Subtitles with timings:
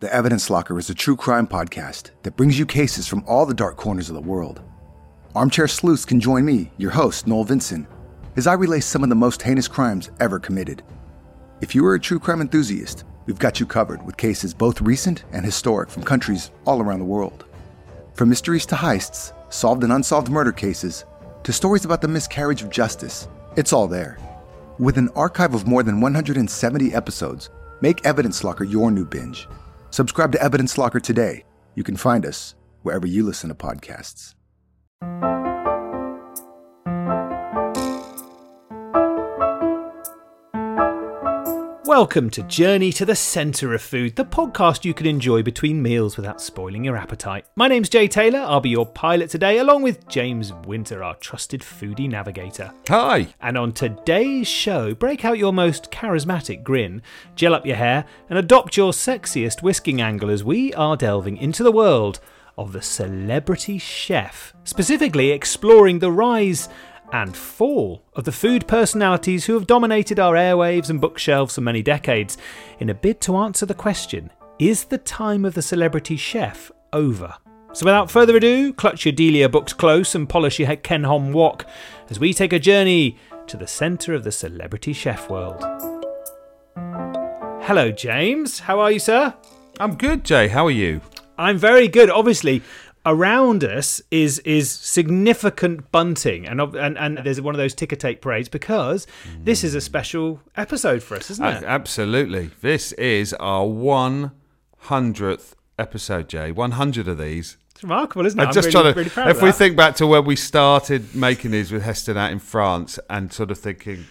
[0.00, 3.52] The Evidence Locker is a true crime podcast that brings you cases from all the
[3.52, 4.62] dark corners of the world.
[5.34, 7.86] Armchair sleuths can join me, your host, Noel Vinson,
[8.34, 10.82] as I relay some of the most heinous crimes ever committed.
[11.60, 15.24] If you are a true crime enthusiast, we've got you covered with cases both recent
[15.32, 17.44] and historic from countries all around the world.
[18.14, 21.04] From mysteries to heists, solved and unsolved murder cases,
[21.42, 24.16] to stories about the miscarriage of justice, it's all there.
[24.78, 27.50] With an archive of more than 170 episodes,
[27.82, 29.46] make Evidence Locker your new binge.
[29.90, 31.44] Subscribe to Evidence Locker today.
[31.74, 34.34] You can find us wherever you listen to podcasts.
[42.00, 46.16] Welcome to Journey to the Centre of Food, the podcast you can enjoy between meals
[46.16, 47.44] without spoiling your appetite.
[47.56, 48.38] My name's Jay Taylor.
[48.38, 52.72] I'll be your pilot today, along with James Winter, our trusted foodie navigator.
[52.88, 53.34] Hi.
[53.42, 57.02] And on today's show, break out your most charismatic grin,
[57.34, 61.62] gel up your hair, and adopt your sexiest whisking angle as we are delving into
[61.62, 62.18] the world
[62.56, 66.70] of the celebrity chef, specifically exploring the rise
[67.12, 71.82] and fall of the food personalities who have dominated our airwaves and bookshelves for many
[71.82, 72.38] decades
[72.78, 77.34] in a bid to answer the question is the time of the celebrity chef over?
[77.72, 81.64] So, without further ado, clutch your Delia books close and polish your Ken Hom wok
[82.10, 83.16] as we take a journey
[83.46, 85.64] to the centre of the celebrity chef world.
[87.62, 88.58] Hello, James.
[88.60, 89.32] How are you, sir?
[89.78, 90.48] I'm good, Jay.
[90.48, 91.00] How are you?
[91.38, 92.10] I'm very good.
[92.10, 92.60] Obviously,
[93.06, 98.20] around us is is significant bunting, and and and there's one of those ticker tape
[98.20, 99.06] parades because
[99.42, 101.64] this is a special episode for us, isn't it?
[101.64, 102.50] Absolutely.
[102.60, 106.52] This is our 100th episode, Jay.
[106.52, 107.56] 100 of these.
[107.70, 108.42] It's remarkable, isn't it?
[108.42, 108.98] I'm I'm just really, trying to.
[108.98, 109.56] really proud if we that.
[109.56, 113.50] think back to when we started making these with Heston out in France and sort
[113.50, 114.04] of thinking,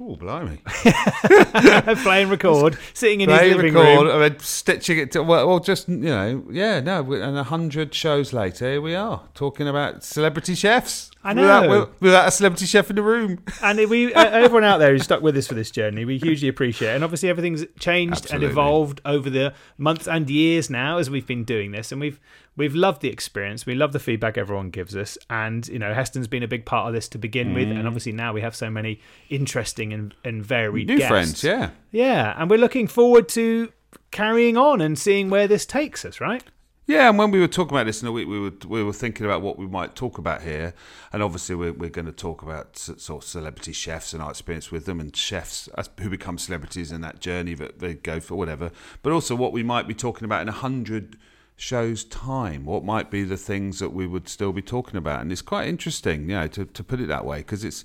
[0.00, 0.60] oh, blimey.
[2.02, 4.22] playing record, sitting in his Play, living record, room.
[4.22, 7.94] and then stitching it to, well, well, just, you know, yeah, no, we- and 100
[7.94, 11.10] shows later, here we are, talking about celebrity chefs.
[11.24, 11.90] I Without, know.
[12.00, 13.42] without a celebrity chef in the room.
[13.62, 16.48] And we, uh, everyone out there who's stuck with us for this journey, we hugely
[16.48, 16.94] appreciate it.
[16.94, 18.46] And obviously, everything's changed Absolutely.
[18.46, 22.20] and evolved over the months and years now as we've been doing this, and we've
[22.58, 23.64] we've loved the experience.
[23.64, 26.88] We love the feedback everyone gives us, and you know, Heston's been a big part
[26.88, 27.86] of this to begin with, and mm.
[27.86, 31.08] obviously now we have so many interesting and, and varied New guests.
[31.08, 31.70] friends, yeah.
[31.90, 33.72] yeah, and we're looking forward to
[34.10, 36.20] carrying on and seeing where this takes us.
[36.20, 36.42] Right?
[36.88, 38.94] Yeah, and when we were talking about this in the week, we were we were
[38.94, 40.74] thinking about what we might talk about here,
[41.12, 44.72] and obviously we're, we're going to talk about sort of celebrity chefs and our experience
[44.72, 48.36] with them, and chefs uh, who become celebrities in that journey that they go for
[48.36, 51.18] whatever, but also what we might be talking about in a hundred
[51.58, 52.64] shows time.
[52.64, 55.68] What might be the things that we would still be talking about, and it's quite
[55.68, 57.84] interesting, you know, to to put it that way, because it's.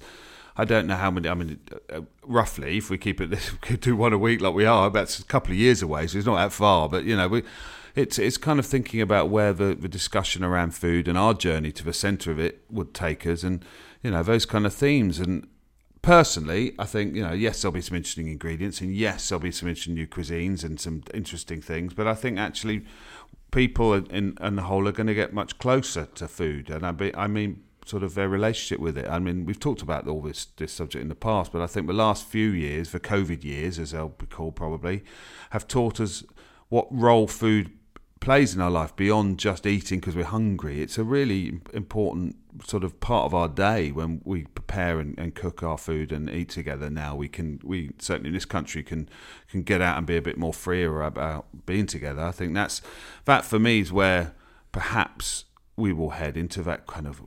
[0.55, 1.27] I don't know how many.
[1.27, 1.59] I mean,
[1.91, 4.65] uh, roughly, if we keep it, this, we could do one a week like we
[4.65, 4.91] are.
[4.91, 6.87] That's a couple of years away, so it's not that far.
[6.87, 7.43] But you know, we,
[7.95, 11.71] it's it's kind of thinking about where the, the discussion around food and our journey
[11.71, 13.65] to the centre of it would take us, and
[14.03, 15.19] you know those kind of themes.
[15.19, 15.47] And
[16.03, 19.51] personally, I think you know, yes, there'll be some interesting ingredients, and yes, there'll be
[19.51, 21.95] some interesting new cuisines and some interesting things.
[21.95, 22.85] But I think actually,
[23.53, 26.91] people in, in, the whole are going to get much closer to food, and I,
[26.91, 29.07] be, I mean sort of their relationship with it.
[29.07, 31.87] I mean, we've talked about all this this subject in the past, but I think
[31.87, 35.03] the last few years, the COVID years, as they'll be called probably,
[35.51, 36.23] have taught us
[36.69, 37.71] what role food
[38.23, 40.81] plays in our life beyond just eating because we're hungry.
[40.81, 45.35] It's a really important sort of part of our day when we prepare and, and
[45.35, 46.89] cook our food and eat together.
[46.89, 49.09] Now we can, we certainly in this country can
[49.49, 52.21] can get out and be a bit more freer about being together.
[52.21, 52.81] I think that's
[53.25, 54.33] that for me is where
[54.71, 55.43] perhaps
[55.75, 57.21] we will head into that kind of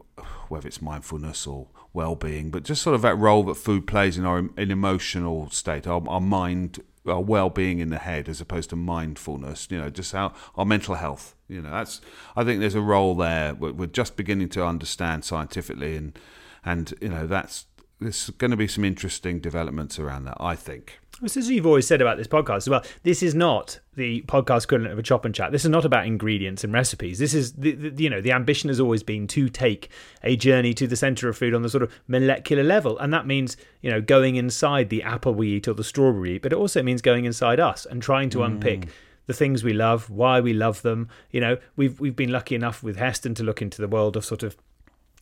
[0.48, 4.24] whether it's mindfulness or well-being, but just sort of that role that food plays in
[4.24, 8.76] our in emotional state, our, our mind, our well-being in the head, as opposed to
[8.76, 9.68] mindfulness.
[9.70, 11.34] You know, just how our mental health.
[11.48, 12.00] You know, that's
[12.34, 13.54] I think there's a role there.
[13.54, 16.18] We're, we're just beginning to understand scientifically, and
[16.64, 17.66] and you know that's
[18.00, 20.36] there's going to be some interesting developments around that.
[20.40, 20.98] I think.
[21.20, 22.84] This is what you've always said about this podcast as well.
[23.02, 25.50] This is not the podcast equivalent of a chop and chat.
[25.50, 27.18] This is not about ingredients and recipes.
[27.18, 29.90] This is the, the you know the ambition has always been to take
[30.22, 33.26] a journey to the center of food on the sort of molecular level, and that
[33.26, 36.56] means you know going inside the apple we eat or the strawberry eat, but it
[36.56, 38.90] also means going inside us and trying to unpick mm.
[39.26, 41.08] the things we love, why we love them.
[41.30, 44.24] You know, we've we've been lucky enough with Heston to look into the world of
[44.24, 44.56] sort of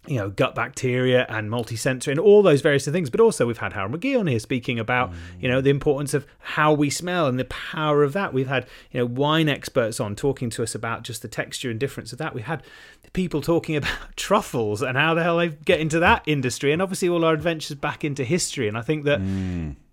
[0.07, 3.09] you know, gut bacteria and multisensory and all those various things.
[3.09, 6.27] But also, we've had Harold McGee on here speaking about, you know, the importance of
[6.39, 8.35] how we smell and the power of that.
[8.35, 11.81] We've had, you know, wine experts on talking to us about just the texture and
[11.81, 12.35] difference of that.
[12.35, 12.63] We've had
[13.15, 16.73] people talking about truffles and how the hell they get into that industry.
[16.73, 18.69] And obviously, all our adventures back into history.
[18.69, 19.21] And I think that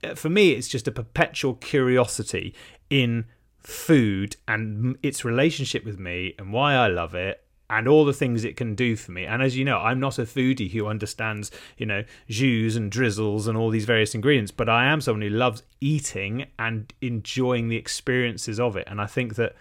[0.04, 2.54] uh, for me, it's just a perpetual curiosity
[2.90, 3.26] in
[3.60, 8.44] food and its relationship with me and why I love it and all the things
[8.44, 9.26] it can do for me.
[9.26, 13.48] And as you know, I'm not a foodie who understands, you know, jus and drizzles
[13.48, 17.78] and all these various ingredients, but I am someone who loves eating and enjoying the
[17.78, 18.86] experiences of it.
[18.88, 19.56] And I think that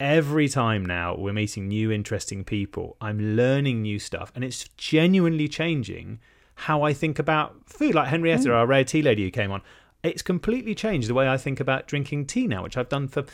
[0.00, 5.46] every time now we're meeting new interesting people, I'm learning new stuff and it's genuinely
[5.46, 6.18] changing
[6.56, 7.94] how I think about food.
[7.94, 8.54] Like Henrietta, mm.
[8.54, 9.62] our rare tea lady who came on,
[10.02, 13.24] it's completely changed the way I think about drinking tea now, which I've done for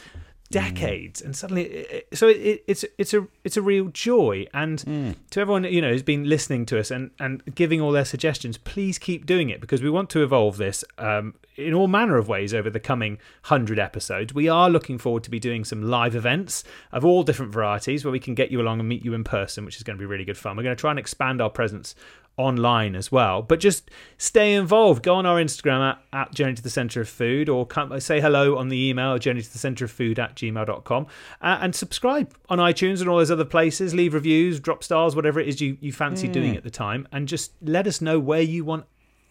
[0.50, 1.26] decades, mm.
[1.26, 4.46] and suddenly, it, so it, it's it's a it's a real joy.
[4.54, 5.16] And mm.
[5.30, 8.58] to everyone you know who's been listening to us and and giving all their suggestions,
[8.58, 12.28] please keep doing it because we want to evolve this um, in all manner of
[12.28, 14.32] ways over the coming hundred episodes.
[14.32, 18.12] We are looking forward to be doing some live events of all different varieties where
[18.12, 20.06] we can get you along and meet you in person, which is going to be
[20.06, 20.56] really good fun.
[20.56, 21.94] We're going to try and expand our presence
[22.38, 23.42] online as well.
[23.42, 25.02] But just stay involved.
[25.02, 28.20] Go on our Instagram at, at Journey to the Centre of Food or come, say
[28.20, 31.06] hello on the email, journey to the centre of food at gmail.com
[31.40, 33.94] uh, and subscribe on iTunes and all those other places.
[33.94, 36.32] Leave reviews, drop stars, whatever it is you, you fancy mm.
[36.32, 37.06] doing at the time.
[37.12, 38.86] And just let us know where you want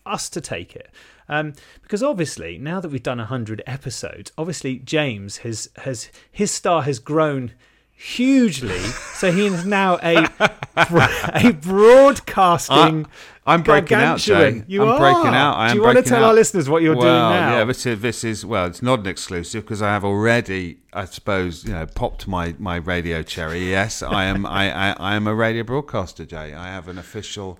[0.06, 0.89] us to take it.
[1.30, 6.83] Um, because obviously, now that we've done 100 episodes, obviously James has, has his star
[6.83, 7.54] has grown
[7.97, 8.79] hugely.
[8.79, 10.29] so he is now a
[10.77, 13.07] a broadcasting.
[13.45, 14.63] I, am breaking out, Jay.
[14.67, 14.99] You I'm are.
[14.99, 15.55] breaking out.
[15.55, 16.29] I am Do you want to tell out.
[16.29, 17.57] our listeners what you're well, doing now?
[17.57, 21.05] Yeah, this is, this is well, it's not an exclusive because I have already, I
[21.05, 23.69] suppose, you know, popped my, my radio cherry.
[23.69, 24.45] Yes, I am.
[24.45, 26.53] I, I, I am a radio broadcaster, Jay.
[26.53, 27.57] I have an official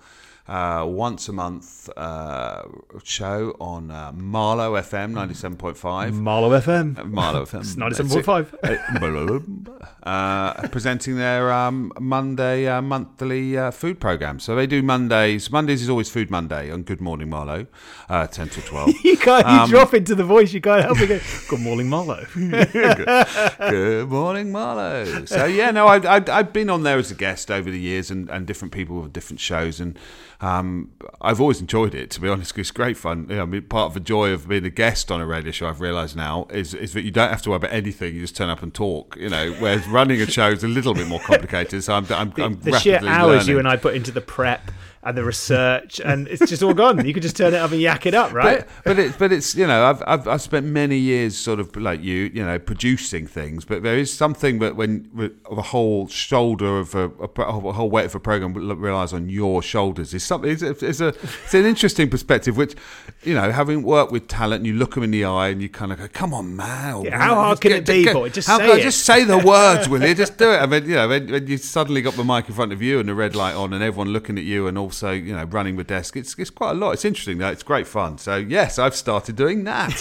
[0.48, 2.62] uh, once a month uh,
[3.04, 6.14] show on uh, Marlow FM 97.5.
[6.14, 6.98] Marlow FM.
[6.98, 7.58] Uh, Marlow FM.
[7.68, 9.84] It's 97.5.
[10.02, 14.40] Uh, presenting their um, Monday uh, monthly food program.
[14.40, 15.50] So they do Mondays.
[15.50, 17.66] Mondays is always Food Monday on Good Morning Marlow,
[18.08, 18.90] 10 to 12.
[19.04, 21.22] you can't um, you drop into the voice, you can't help it.
[21.48, 22.24] Good morning, Marlow.
[22.34, 22.72] good,
[23.58, 25.26] good, morning, Marlow.
[25.26, 28.10] So, yeah, no, I, I, I've been on there as a guest over the years
[28.10, 29.80] and, and different people with different shows.
[29.80, 29.98] And
[30.40, 32.56] um, I've always enjoyed it, to be honest.
[32.56, 33.26] It's great fun.
[33.28, 35.50] You know, I mean, part of the joy of being a guest on a radio
[35.50, 38.14] show, I've realised now, is is that you don't have to worry about anything.
[38.14, 39.16] You just turn up and talk.
[39.18, 41.82] You know, whereas running a show is a little bit more complicated.
[41.82, 43.48] So I'm, I'm, the, I'm the sheer hours learning.
[43.48, 44.70] you and I put into the prep
[45.02, 47.04] and the research, and it's just all gone.
[47.04, 48.66] You could just turn it up and yak it up, right?
[48.84, 51.74] But, but it's but it's you know I've, I've I've spent many years sort of
[51.76, 56.78] like you you know producing things, but there is something that when the whole shoulder
[56.78, 60.50] of a, a, whole weight of a program relies on your shoulders is something.
[60.50, 62.74] It's, a, it's a it's an interesting perspective, which
[63.22, 65.92] you know having worked with talent, you look them in the eye and you kind
[65.92, 67.04] of go, "Come on, man!
[67.04, 68.30] Yeah, how hard can get, it be, get, boy?
[68.30, 68.82] Just say it.
[68.82, 70.14] Just say the words, will you?
[70.14, 72.54] Just do it." I mean, you know, when, when you suddenly got the mic in
[72.54, 74.87] front of you and the red light on and everyone looking at you and all
[74.88, 76.16] also you know running the desk.
[76.16, 76.92] It's it's quite a lot.
[76.92, 77.50] It's interesting though.
[77.50, 78.16] It's great fun.
[78.16, 79.92] So yes, I've started doing that.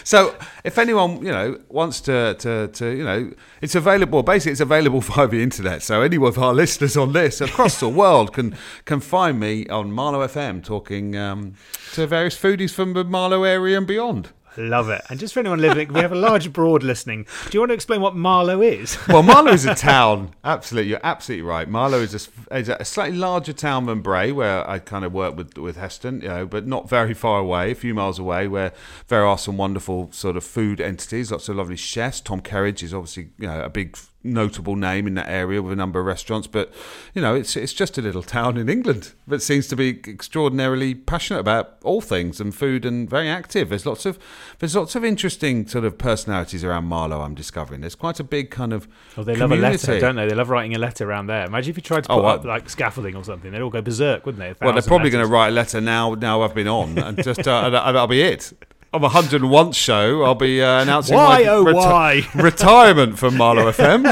[0.04, 0.34] so
[0.64, 4.22] if anyone you know wants to to to you know, it's available.
[4.22, 5.82] Basically, it's available via the internet.
[5.82, 9.92] So any of our listeners on this across the world can can find me on
[9.92, 11.54] Marlow FM talking um,
[11.92, 14.30] to various foodies from the Marlow area and beyond.
[14.56, 15.02] Love it.
[15.08, 17.26] And just for anyone living, we have a large broad listening.
[17.48, 18.98] Do you want to explain what Marlow is?
[19.08, 20.34] well, Marlow is a town.
[20.44, 21.68] Absolutely, you're absolutely right.
[21.68, 22.14] Marlow is
[22.50, 25.76] a, is a, slightly larger town than Bray, where I kind of work with with
[25.76, 28.72] Heston, you know, but not very far away, a few miles away, where
[29.08, 32.20] there are some wonderful sort of food entities, lots of lovely chefs.
[32.20, 35.76] Tom Kerridge is obviously you know a big notable name in that area with a
[35.76, 36.46] number of restaurants.
[36.46, 36.72] But
[37.14, 40.94] you know, it's it's just a little town in England that seems to be extraordinarily
[40.94, 43.70] passionate about all things and food and very active.
[43.70, 44.18] There's lots of
[44.58, 47.22] there's lots of interesting sort of personalities around Marlow.
[47.22, 49.38] I'm discovering there's quite a big kind of oh they community.
[49.38, 50.26] love a letter, don't they?
[50.26, 51.46] They love writing a letter around there.
[51.46, 53.70] Imagine if you tried to oh, put oh, up like scaffolding or something, they'd all
[53.70, 54.54] go berserk, wouldn't they?
[54.64, 56.14] Well, they're probably going to write a letter now.
[56.14, 58.52] Now I've been on, and just uh, that'll be it
[58.92, 62.28] on the 101 show, I'll be uh, announcing why, my oh, reti- why?
[62.34, 64.04] retirement from Marlow FM.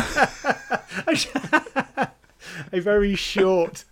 [2.72, 3.84] a very short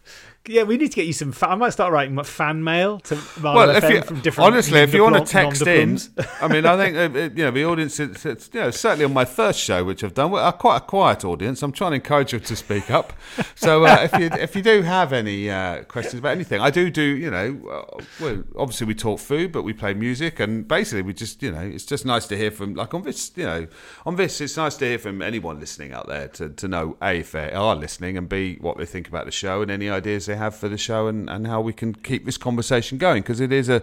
[0.48, 1.32] yeah, we need to get you some.
[1.32, 4.52] Fan, I might start writing fan mail to well, FM you, from different.
[4.52, 5.98] Honestly, if you want to text in,
[6.40, 8.00] I mean, I think uh, you know the audience.
[8.00, 10.80] Is, it's, you know, certainly on my first show, which I've done, we're quite a
[10.80, 11.62] quiet audience.
[11.62, 13.12] I'm trying to encourage you to speak up.
[13.54, 16.90] So uh, if you if you do have any uh, questions about anything, I do
[16.90, 17.02] do.
[17.02, 21.14] You know, uh, well, obviously we talk food, but we play music, and basically we
[21.14, 23.66] just you know it's just nice to hear from like on this you know
[24.04, 27.20] on this it's nice to hear from anyone listening out there to to know a
[27.20, 30.26] if they are listening and b what they think about the show and any ideas
[30.26, 33.22] they have for the show and, and how we can keep this conversation going.
[33.22, 33.82] Because it is a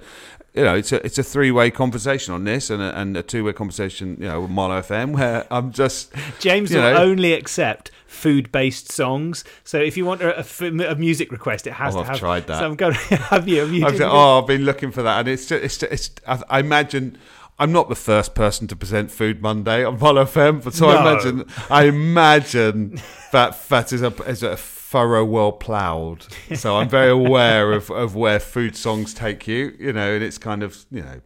[0.53, 3.23] you know it's a it's a three way conversation on this and a, and a
[3.23, 7.33] two way conversation you know with Marlow FM where I'm just James will know, only
[7.33, 9.43] accept food based songs.
[9.63, 12.19] So if you want a, a, a music request it has oh, to I've have
[12.19, 12.59] tried that.
[12.59, 15.19] so I'm going have you, have you I've, oh I've been looking for that.
[15.19, 17.17] And it's just, it's, it's I imagine
[17.59, 21.01] I'm not the first person to present Food Monday on Vol FM, but so I
[21.01, 22.99] imagine I imagine
[23.31, 24.57] that that is a is a
[24.93, 26.27] furrow well ploughed.
[26.53, 30.37] So I'm very aware of, of where food songs take you, you know, and it's
[30.37, 31.19] kind of you know,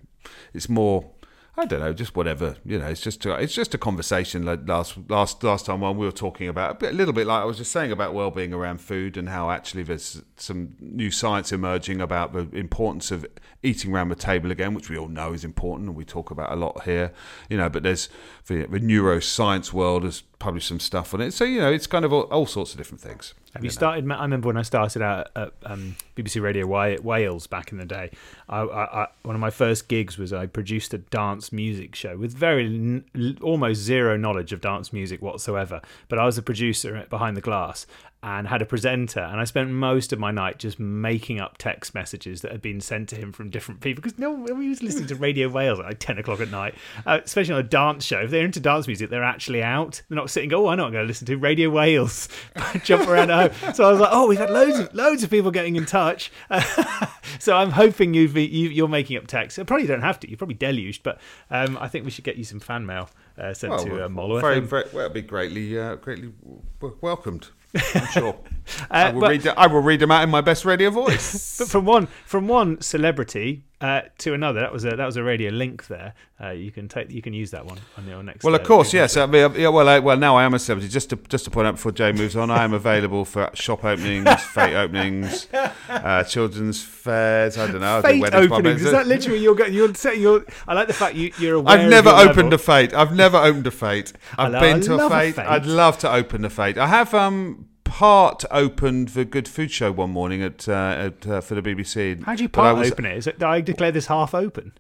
[0.54, 1.12] it's more.
[1.60, 2.56] I don't know, just whatever.
[2.64, 4.46] You know, it's just a, it's just a conversation.
[4.46, 7.26] Like last last last time when we were talking about a, bit, a little bit
[7.26, 11.10] like I was just saying about well-being around food and how actually there's some new
[11.10, 13.26] science emerging about the importance of
[13.64, 16.52] eating around the table again, which we all know is important and we talk about
[16.52, 17.12] a lot here.
[17.50, 18.08] You know, but there's
[18.48, 21.32] the, the neuroscience world has published some stuff on it.
[21.32, 23.34] So you know, it's kind of all, all sorts of different things.
[23.54, 24.10] Have you started?
[24.12, 28.12] I remember when I started out at um, BBC Radio Wales back in the day.
[28.48, 32.18] I, I, I, one of my first gigs was I produced a dance music show
[32.18, 33.04] with very
[33.42, 35.82] almost zero knowledge of dance music whatsoever.
[36.08, 37.88] But I was a producer behind the glass
[38.24, 41.94] and had a presenter, and I spent most of my night just making up text
[41.94, 45.08] messages that had been sent to him from different people because no one was listening
[45.08, 46.74] to Radio Wales at like ten o'clock at night,
[47.06, 48.22] uh, especially on a dance show.
[48.22, 50.02] If they're into dance music, they're actually out.
[50.10, 50.52] They're not sitting.
[50.54, 52.28] Oh, I'm not going to listen to Radio Wales.
[52.84, 53.74] Jump around at home.
[53.74, 56.32] So I was like, oh, we've had loads of loads of people getting in touch.
[57.40, 59.60] so I'm hoping you've you, you're making up text.
[59.60, 60.30] I probably don't have to.
[60.30, 61.20] You're probably deluged, but
[61.52, 64.40] um, I think we should get you some fan mail uh, sent to uh, Marlow.
[64.40, 66.34] very, very, well, it'll be greatly, uh, greatly
[66.80, 67.50] w- welcomed.
[67.76, 68.36] I'm sure.
[68.82, 69.48] Uh, I will but- read.
[69.48, 71.58] I will read them out in my best radio voice.
[71.60, 75.24] But from one from one celebrity uh, to another, that was a that was a
[75.24, 76.16] radio link there.
[76.42, 78.44] Uh, you can take you can use that one on your next.
[78.44, 79.16] Well, of uh, course, yes.
[79.18, 80.90] I mean, yeah, well, I, well, now I am a celebrity.
[80.90, 83.86] Just to just to point out before Jay moves on, I am available for shop
[83.86, 85.48] openings, fete openings,
[85.90, 87.60] uh, children's fairs.
[87.60, 88.02] I don't know.
[88.02, 88.84] Do Fete openings.
[88.84, 90.44] Is that literally you're getting, You're saying you're.
[90.68, 91.78] I like the fact you, you're aware.
[91.78, 92.54] I've never opened level.
[92.56, 92.94] a fete.
[92.96, 94.14] I've never opened a fete.
[94.40, 95.36] I've love- been to a love a fete.
[95.36, 95.46] fete.
[95.46, 96.80] I'd love to open a fete.
[96.80, 100.72] I have um part opened the Good Food Show one morning at, uh,
[101.12, 102.24] at uh, for the BBC.
[102.24, 103.18] How do you part was- open it?
[103.18, 103.42] Is it?
[103.42, 104.74] I declare this half open.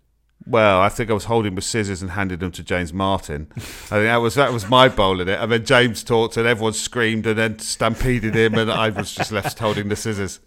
[0.49, 3.47] Well, I think I was holding with scissors and handed them to James Martin.
[3.57, 5.37] I think that was that was my bowl in it.
[5.41, 9.33] And then James talked, and everyone screamed, and then stampeded him, and I was just
[9.33, 10.39] left holding the scissors.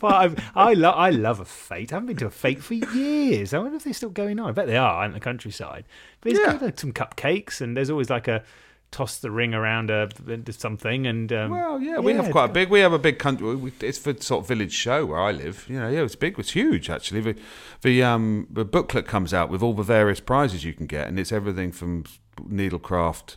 [0.00, 1.92] But I've, I love I love a fete.
[1.92, 3.52] I haven't been to a fete for years.
[3.52, 4.48] I wonder if they're still going on.
[4.48, 5.84] I bet they are in the countryside.
[6.22, 6.52] But it's Yeah.
[6.52, 6.62] good.
[6.62, 8.42] Like some cupcakes, and there's always like a
[8.90, 10.08] toss the ring around a,
[10.50, 11.06] something.
[11.06, 12.70] And um, Well, yeah, we have quite a big.
[12.70, 13.54] We have a big country.
[13.54, 15.66] We, it's for sort of village show where I live.
[15.68, 16.38] You know, yeah, it's big.
[16.38, 17.20] It's huge actually.
[17.20, 17.36] The
[17.82, 21.18] the um the booklet comes out with all the various prizes you can get, and
[21.18, 22.04] it's everything from
[22.40, 23.36] needlecraft.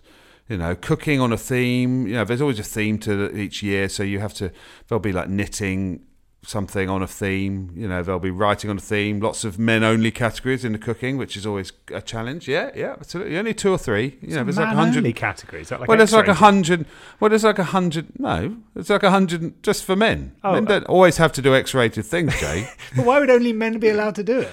[0.49, 2.07] You know, cooking on a theme.
[2.07, 4.51] You know, there's always a theme to each year, so you have to.
[4.87, 6.05] There'll be like knitting
[6.45, 7.71] something on a theme.
[7.75, 9.19] You know, they'll be writing on a theme.
[9.19, 12.47] Lots of men-only categories in the cooking, which is always a challenge.
[12.47, 13.37] Yeah, yeah, absolutely.
[13.37, 14.17] Only two or three.
[14.21, 15.63] You know, there's like hundred category.
[15.69, 16.85] Like well, there's like a hundred.
[17.19, 18.19] Well, there's like a hundred.
[18.19, 20.35] No, it's like a hundred just for men.
[20.43, 23.53] Oh, men uh, don't always have to do X-rated things, Jay, But why would only
[23.53, 24.51] men be allowed to do it?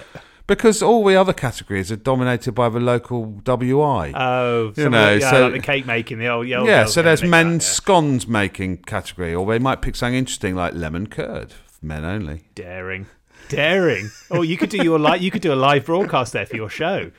[0.51, 4.11] because all the other categories are dominated by the local WI.
[4.13, 7.01] Oh, You know, yeah, so- like the cake making, the old, the old yeah, so
[7.01, 11.53] there's men's that, scones making category, or they might pick something interesting like lemon curd,
[11.81, 12.43] men only.
[12.55, 13.07] daring,
[13.49, 14.09] daring.
[14.29, 16.69] Oh, you could do your li- you could do a live broadcast there for your
[16.69, 17.11] show.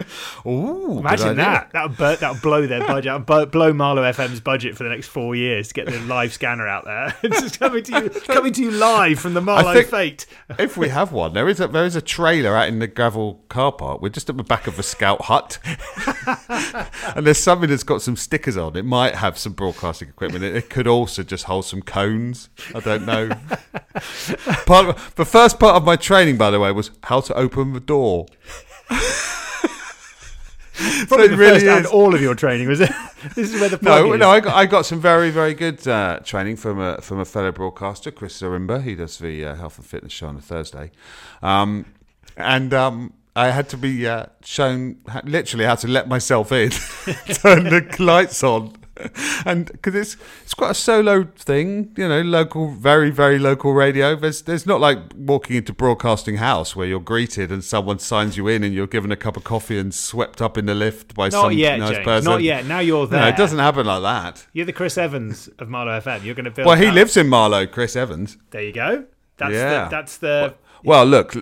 [0.46, 1.70] Ooh, Imagine that.
[1.72, 3.26] That would that would blow their budget.
[3.26, 6.66] That blow Marlow FM's budget for the next four years to get the live scanner
[6.66, 7.14] out there.
[7.22, 10.26] it's just coming to you, coming to you live from the Marlow Fete.
[10.58, 13.42] If we have one, there is a there is a trailer out in the gravel
[13.48, 14.00] car park.
[14.00, 15.58] We're just at the back of a scout hut,
[17.16, 18.76] and there's something that's got some stickers on.
[18.76, 20.44] It might have some broadcasting equipment.
[20.44, 22.48] It, it could also just hold some cones.
[22.74, 23.28] I don't know.
[24.66, 27.72] part of, the first part of my training, by the way, was how to open
[27.72, 28.26] the door.
[31.08, 32.90] Probably it the really first and all of your training was it?
[33.34, 34.20] this is where the No, is.
[34.20, 37.24] no, I got, I got some very, very good uh, training from a from a
[37.24, 38.82] fellow broadcaster, Chris Zarimba.
[38.82, 40.90] He does the uh, health and fitness show on a Thursday,
[41.42, 41.84] um,
[42.36, 46.70] and um, I had to be uh, shown literally how to let myself in,
[47.34, 48.74] turn the lights on,
[49.46, 54.16] and because it's it's quite a solo thing, you know, local, very, very local radio.
[54.16, 58.48] There's there's not like walking into broadcasting house where you're greeted and someone signs you
[58.48, 61.24] in and you're given a cup of coffee and swept up in the lift by
[61.24, 62.04] Not some yet, nice James.
[62.04, 62.30] person.
[62.30, 62.66] Not yet.
[62.66, 63.20] Now you're there.
[63.22, 64.46] No, it doesn't happen like that.
[64.52, 66.24] You're the Chris Evans of Marlow FM.
[66.24, 66.66] You're going to build.
[66.66, 66.94] Well, he that.
[66.94, 68.36] lives in Marlow, Chris Evans.
[68.50, 69.04] There you go.
[69.38, 69.84] That's Yeah.
[69.84, 70.54] the, that's the.
[70.84, 71.34] Well, look,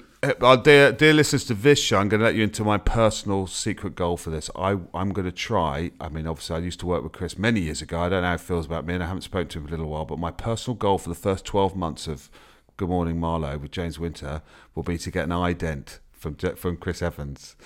[0.65, 3.95] dear, dear listeners to this show, I'm going to let you into my personal secret
[3.95, 4.51] goal for this.
[4.55, 5.93] I, I'm going to try.
[5.99, 8.01] I mean, obviously, I used to work with Chris many years ago.
[8.01, 9.69] I don't know how he feels about me, and I haven't spoken to him in
[9.69, 10.05] a little while.
[10.05, 12.29] But my personal goal for the first 12 months of
[12.77, 14.43] Good Morning Marlow with James Winter
[14.75, 17.57] will be to get an ident from from Chris Evans.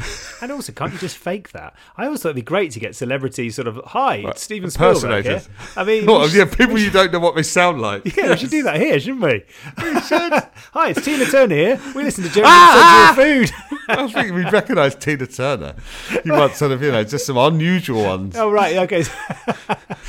[0.42, 1.74] And also, can't you just fake that?
[1.98, 5.22] I always thought it'd be great to get celebrities sort of, hi, it's Steven Spielberg
[5.26, 5.42] here.
[5.76, 8.16] I mean, What, should- yeah, people you don't know what they sound like.
[8.16, 9.42] yeah, we should do that here, shouldn't we?
[9.76, 11.80] Hi, it's Tina Turner here.
[11.94, 13.16] We listen to James Ah, and
[13.48, 13.56] Food.
[13.88, 15.74] I was thinking we'd recognise Tina Turner.
[16.24, 18.34] You want sort of, you know, just some unusual ones.
[18.36, 19.04] oh, right, okay.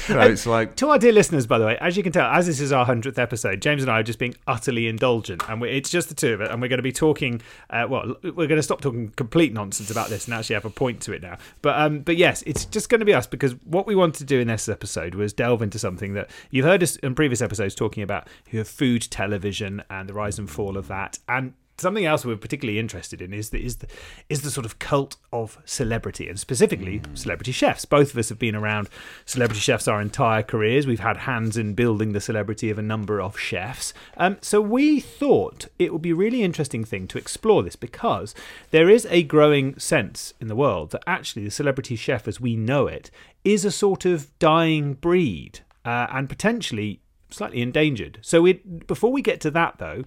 [0.08, 2.30] You know, it's like, To our dear listeners, by the way, as you can tell,
[2.30, 5.62] as this is our hundredth episode, James and I are just being utterly indulgent, and
[5.62, 7.42] we, it's just the two of it, and we're going to be talking.
[7.70, 10.70] Uh, well, we're going to stop talking complete nonsense about this and actually have a
[10.70, 11.38] point to it now.
[11.62, 14.26] But um, but yes, it's just going to be us because what we wanted to
[14.26, 17.76] do in this episode was delve into something that you've heard us in previous episodes
[17.76, 22.06] talking about, you know, food television and the rise and fall of that, and something
[22.06, 23.88] else we're particularly interested in is the is the
[24.30, 27.86] is the sort of cult of celebrity and specifically celebrity chefs.
[27.86, 28.90] Both of us have been around
[29.26, 30.88] celebrity chefs our entire careers.
[30.88, 33.94] We've had hands in building the celebrity of a number of chefs.
[34.18, 38.34] Um, so we thought it would be a really interesting thing to explore this because
[38.72, 42.56] there is a growing sense in the world that actually the celebrity chef as we
[42.56, 43.12] know it
[43.44, 47.02] is a sort of dying breed uh, and potentially
[47.34, 48.20] slightly endangered.
[48.22, 50.04] So we before we get to that though,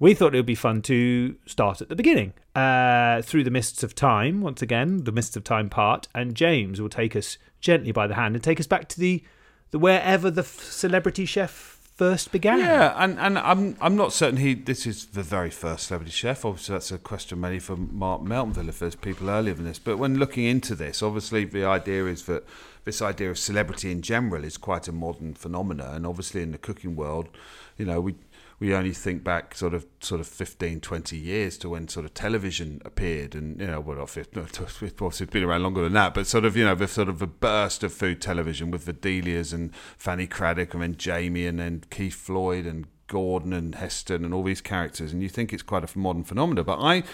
[0.00, 3.82] we thought it would be fun to start at the beginning, uh, through the mists
[3.82, 4.40] of time.
[4.40, 8.14] Once again, the mists of time part, and James will take us gently by the
[8.14, 9.22] hand and take us back to the,
[9.70, 12.60] the wherever the celebrity chef first began.
[12.60, 16.44] yeah, and, and I'm I'm not certain he this is the very first celebrity chef.
[16.44, 19.80] Obviously, that's a question mainly for Marc Meltonville if there's people earlier than this.
[19.80, 22.44] But when looking into this, obviously the idea is that
[22.84, 26.58] this idea of celebrity in general is quite a modern phenomena, and obviously in the
[26.58, 27.28] cooking world,
[27.76, 28.14] you know, we
[28.60, 32.14] we only think back sort of sort of 15, 20 years to when sort of
[32.14, 34.66] television appeared, and you know, well, not 15, no,
[35.06, 37.26] it's been around longer than that, but sort of you know, the sort of the
[37.26, 41.84] burst of food television with the Delias and Fanny Cradock, and then Jamie, and then
[41.90, 45.84] Keith Floyd and Gordon and Heston and all these characters, and you think it's quite
[45.84, 46.64] a modern phenomenon.
[46.64, 47.04] But I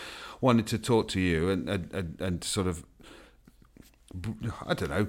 [0.40, 2.84] wanted to talk to you and and, and, and sort of
[4.66, 5.06] I don't know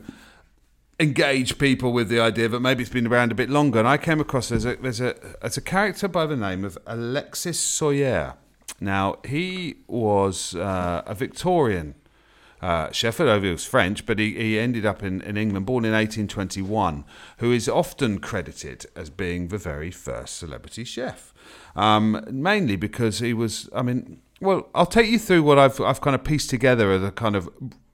[0.99, 3.79] engage people with the idea that maybe it's been around a bit longer.
[3.79, 6.77] And I came across there's a there's a there's a character by the name of
[6.85, 8.35] Alexis Soyer.
[8.79, 11.95] Now he was uh, a Victorian
[12.61, 15.85] uh, chef, although he was French, but he, he ended up in, in England, born
[15.85, 17.05] in 1821,
[17.37, 21.34] who is often credited as being the very first celebrity chef.
[21.75, 26.01] Um, mainly because he was, I mean, well, I'll take you through what I've, I've
[26.01, 27.49] kind of pieced together as a kind of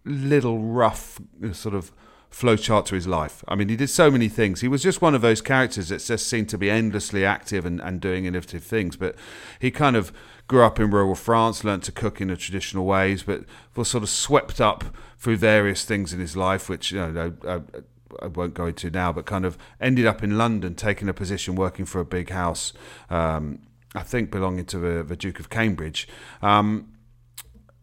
[0.06, 1.20] little rough
[1.52, 1.92] sort of
[2.32, 3.44] flowchart to his life.
[3.48, 4.62] I mean, he did so many things.
[4.62, 7.82] He was just one of those characters that just seemed to be endlessly active and,
[7.82, 8.96] and doing innovative things.
[8.96, 9.16] But
[9.60, 10.14] he kind of
[10.48, 13.44] grew up in rural France, learnt to cook in the traditional ways, but
[13.76, 14.86] was sort of swept up
[15.18, 17.62] through various things in his life, which, you know, I,
[18.22, 21.56] I won't go into now, but kind of ended up in London, taking a position
[21.56, 22.74] working for a big house,
[23.10, 23.60] um,
[23.94, 26.08] I think belonging to the, the Duke of Cambridge.
[26.42, 26.91] Um,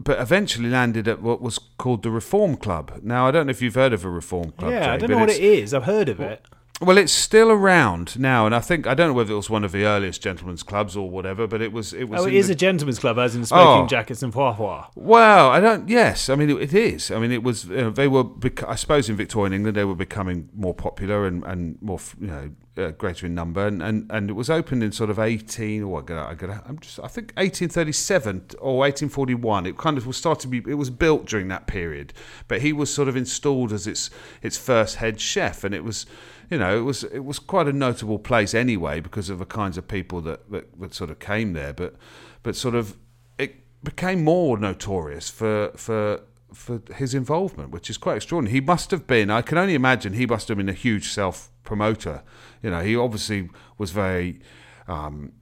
[0.00, 3.00] but eventually landed at what was called the Reform Club.
[3.02, 4.70] Now, I don't know if you've heard of a Reform Club.
[4.72, 6.44] yeah, I don't know what it's- I've heard of it.
[6.80, 9.64] Well, it's still around now, and I think I don't know whether it was one
[9.64, 11.92] of the earliest gentlemen's clubs or whatever, but it was.
[11.92, 12.20] It was.
[12.20, 13.44] Oh, it is the- a gentleman's club, as in oh.
[13.46, 13.86] smoking Oh.
[13.88, 14.84] jackets and foie foie.
[14.94, 15.88] Well, I don't.
[15.88, 17.10] Yes, I mean it, it is.
[17.10, 17.64] I mean it was.
[17.64, 18.22] You know, they were.
[18.22, 22.28] bec- I suppose in Victorian England they were becoming more popular and, and more you
[22.28, 25.82] know uh, greater in number, and, and, and it was opened in sort of eighteen.
[25.82, 26.30] Or I got.
[26.30, 26.64] I got.
[26.68, 27.00] I'm just.
[27.00, 29.66] I think eighteen thirty seven or eighteen forty one.
[29.66, 30.58] It kind of was started to be.
[30.70, 32.12] It was built during that period,
[32.46, 34.10] but he was sort of installed as its
[34.42, 36.06] its first head chef, and it was.
[36.50, 39.76] You know, it was it was quite a notable place anyway because of the kinds
[39.76, 41.94] of people that, that, that sort of came there, but
[42.42, 42.96] but sort of
[43.36, 48.54] it became more notorious for for for his involvement, which is quite extraordinary.
[48.54, 49.30] He must have been.
[49.30, 52.22] I can only imagine he must have been a huge self promoter.
[52.62, 54.40] You know, he obviously was very.
[54.86, 55.32] Um,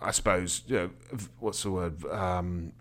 [0.00, 0.90] I suppose you know,
[1.38, 2.72] what's the word um,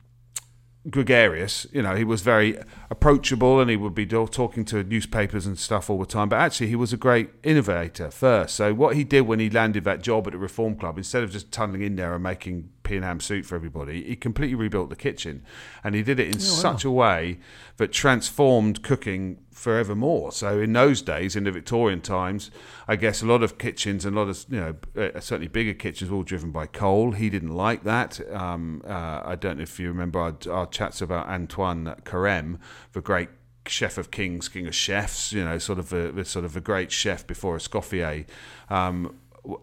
[0.89, 1.67] gregarious.
[1.71, 2.57] You know, he was very
[2.89, 6.29] approachable and he would be talking to newspapers and stuff all the time.
[6.29, 8.55] But actually, he was a great innovator first.
[8.55, 11.31] So, what he did when he landed that job at the Reform Club, instead of
[11.31, 14.89] just tunneling in there and making pea and ham soup for everybody, he completely rebuilt
[14.89, 15.43] the kitchen.
[15.83, 17.39] And he did it in oh, such a way
[17.77, 20.32] that transformed cooking forevermore.
[20.32, 22.50] So, in those days, in the Victorian times,
[22.88, 25.76] I guess a lot of kitchens and a lot of, you know, uh, certainly bigger
[25.76, 27.12] kitchens were all driven by coal.
[27.12, 28.19] He didn't like that.
[28.34, 32.60] Um, uh, I don't know if you remember our, our chats about Antoine Carême,
[32.93, 33.30] the great
[33.67, 36.91] chef of kings, king of chefs, you know, sort of a, sort of a great
[36.91, 38.26] chef before Escoffier.
[38.69, 39.15] Um,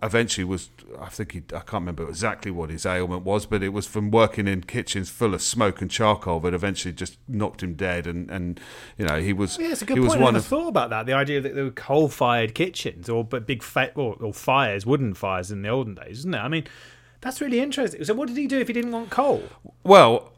[0.03, 3.69] eventually was I think he, I can't remember exactly what his ailment was, but it
[3.69, 7.75] was from working in kitchens full of smoke and charcoal that eventually just knocked him
[7.75, 8.07] dead.
[8.07, 8.61] And, and
[8.97, 10.21] you know he was Yeah, it's a good he was point.
[10.21, 11.07] I one never of thought about that.
[11.07, 15.14] The idea that there were coal-fired kitchens or but big fa- or, or fires, wooden
[15.14, 16.38] fires in the olden days, isn't it?
[16.38, 16.64] I mean,
[17.21, 18.03] that's really interesting.
[18.05, 19.43] So, what did he do if he didn't want coal?
[19.85, 20.33] Well,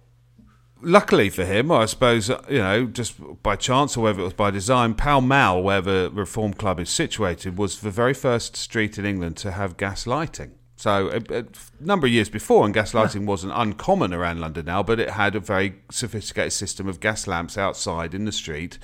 [0.83, 4.33] luckily for him, I suppose, uh, you know, just by chance or whether it was
[4.33, 8.99] by design, Pall Mall, where the Reform Club is situated, was the very first street
[8.99, 10.53] in England to have gas lighting.
[10.81, 11.45] So a, a
[11.79, 15.37] number of years before, and gas lighting wasn't uncommon around London now, but it had
[15.37, 18.79] a very sophisticated system of gas lamps outside in the street,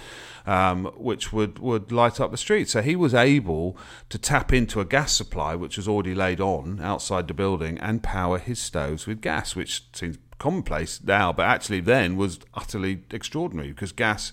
[0.44, 2.68] um, which would, would light up the street.
[2.68, 3.78] So he was able
[4.10, 8.02] to tap into a gas supply, which was already laid on outside the building, and
[8.02, 13.68] power his stoves with gas, which seems commonplace now, but actually then was utterly extraordinary
[13.70, 14.32] because gas,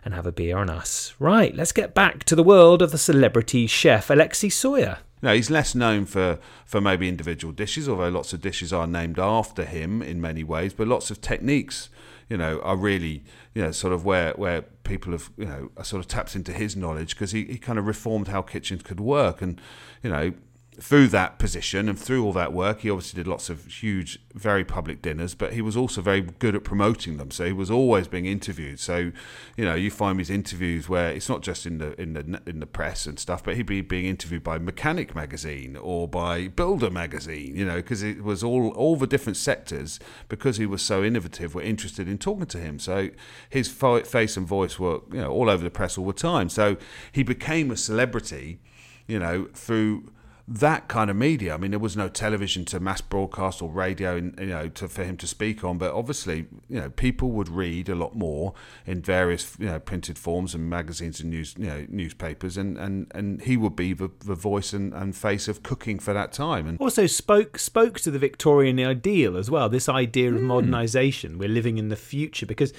[0.05, 1.15] and have a beer on us.
[1.19, 5.51] Right let's get back to the world of the celebrity chef Alexis Soyer No, he's
[5.51, 10.03] less known for, for maybe individual dishes, although lots of dishes are named after him
[10.03, 10.75] in many ways.
[10.75, 11.89] But lots of techniques,
[12.29, 13.23] you know, are really,
[13.55, 16.75] you know, sort of where where people have, you know, sort of tapped into his
[16.75, 19.61] knowledge because he, he kind of reformed how kitchens could work, and
[20.03, 20.33] you know,
[20.81, 24.65] through that position and through all that work, he obviously did lots of huge, very
[24.65, 27.31] public dinners, but he was also very good at promoting them.
[27.31, 28.81] So he was always being interviewed.
[28.81, 29.13] So,
[29.57, 32.61] you know, you find these interviews where it's not just in the in the in
[32.61, 36.91] the press and stuff, but he'd be being interviewed by Mechanic magazine or by Builder
[36.91, 37.55] magazine.
[37.55, 41.55] You know, because it was all all the different sectors because he was so innovative
[41.55, 42.79] were interested in talking to him.
[42.79, 43.11] So
[43.51, 46.49] his face and voice were you know all over the press all the time.
[46.49, 46.79] So
[47.13, 48.59] he became a celebrity,
[49.07, 50.11] you know, through
[50.49, 51.55] that kind of media.
[51.55, 54.89] I mean, there was no television to mass broadcast or radio, in, you know, to,
[54.89, 55.79] for him to speak on.
[55.79, 58.55] But obviously, you know, people would read a lot more
[58.87, 63.11] in various, you know, printed forms and magazines and news, you know, newspapers, and and
[63.15, 66.67] and he would be the, the voice and, and face of cooking for that time.
[66.67, 69.69] And also spoke spoke to the Victorian ideal as well.
[69.69, 70.47] This idea of hmm.
[70.47, 71.39] modernization.
[71.39, 72.73] We're living in the future because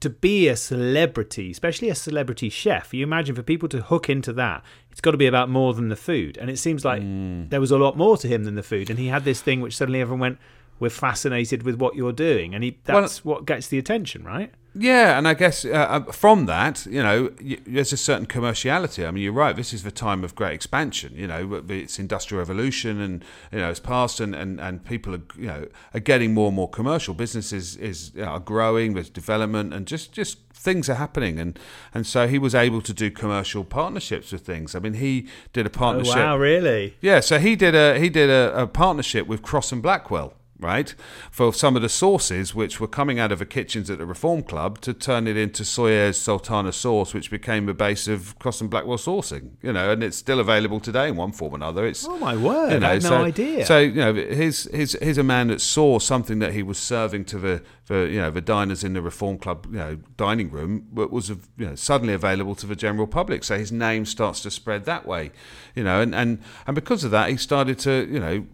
[0.00, 4.32] to be a celebrity, especially a celebrity chef, you imagine for people to hook into
[4.34, 6.36] that, it's got to be about more than the food.
[6.36, 7.48] And it seems like mm.
[7.48, 8.90] there was a lot more to him than the food.
[8.90, 10.38] And he had this thing which suddenly everyone went,
[10.78, 14.52] "We're fascinated with what you're doing," and he that's what gets the attention, right?
[14.76, 19.06] Yeah, and I guess uh, uh, from that, you know, y- there's a certain commerciality.
[19.06, 19.54] I mean, you're right.
[19.54, 21.12] This is the time of great expansion.
[21.14, 25.22] You know, it's industrial revolution, and you know, it's past, and, and, and people are
[25.38, 27.14] you know are getting more and more commercial.
[27.14, 28.94] Businesses is you know, are growing.
[28.94, 31.56] There's development, and just just things are happening, and
[31.94, 34.74] and so he was able to do commercial partnerships with things.
[34.74, 36.16] I mean, he did a partnership.
[36.16, 36.96] Oh, wow, really?
[37.00, 40.34] Yeah, so he did a he did a, a partnership with Crosse and Blackwell
[40.64, 40.94] right,
[41.30, 44.42] for some of the sauces which were coming out of the kitchens at the Reform
[44.42, 48.70] Club to turn it into Soyer's Sultana sauce, which became the base of Crosse and
[48.70, 51.86] Blackwell saucing, you know, and it's still available today in one form or another.
[51.86, 53.66] It's oh my word, you know, I had so, no idea.
[53.66, 57.26] So you know, he's he's he's a man that saw something that he was serving
[57.26, 60.88] to the the you know the diners in the Reform Club you know dining room,
[60.92, 63.44] but was you know suddenly available to the general public.
[63.44, 65.32] So his name starts to spread that way,
[65.74, 68.46] you know, and and and because of that, he started to you know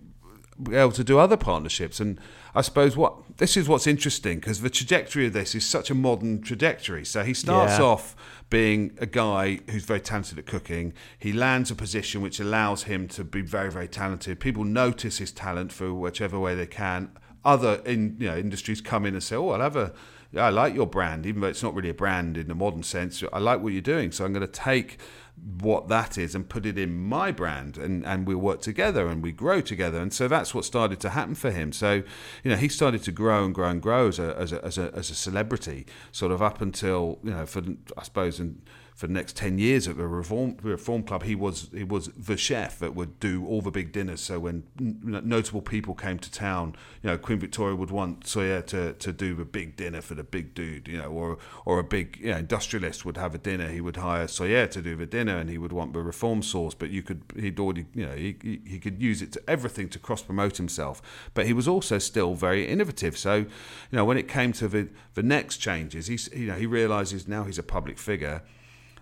[0.72, 2.00] able to do other partnerships.
[2.00, 2.18] And
[2.54, 5.94] I suppose what this is what's interesting because the trajectory of this is such a
[5.94, 7.04] modern trajectory.
[7.04, 7.84] So he starts Yeah.
[7.84, 8.16] off
[8.50, 10.92] being a guy who's very talented at cooking.
[11.18, 14.40] He lands a position which allows him to be very, very talented.
[14.40, 17.10] People notice his talent for whichever way they can.
[17.44, 19.92] Other in you know industries come in and say, "Oh, I'll have a."
[20.36, 23.24] I like your brand, even though it's not really a brand in the modern sense.
[23.32, 24.98] I like what you're doing, so I'm going to take
[25.60, 29.22] what that is and put it in my brand and, and we work together and
[29.22, 29.98] we grow together.
[29.98, 31.72] And so that's what started to happen for him.
[31.72, 32.02] So
[32.44, 34.78] you know he started to grow and grow and grow as a, as a, as
[34.78, 37.62] a, as a celebrity sort of up until you know for
[37.96, 38.62] I suppose and
[39.00, 42.36] for the next 10 years at the Reform, Reform Club, he was he was the
[42.36, 44.20] chef that would do all the big dinners.
[44.20, 48.60] So when n- notable people came to town, you know, Queen Victoria would want Soyer
[48.66, 51.82] to, to do the big dinner for the big dude, you know, or or a
[51.82, 53.70] big you know, industrialist would have a dinner.
[53.70, 56.74] He would hire Soyer to do the dinner and he would want the reform sauce,
[56.74, 59.88] but you could, he'd already, you know, he, he, he could use it to everything
[59.88, 61.00] to cross promote himself.
[61.32, 63.16] But he was also still very innovative.
[63.16, 63.46] So, you
[63.92, 67.44] know, when it came to the, the next changes, he's, you know, he realizes now
[67.44, 68.42] he's a public figure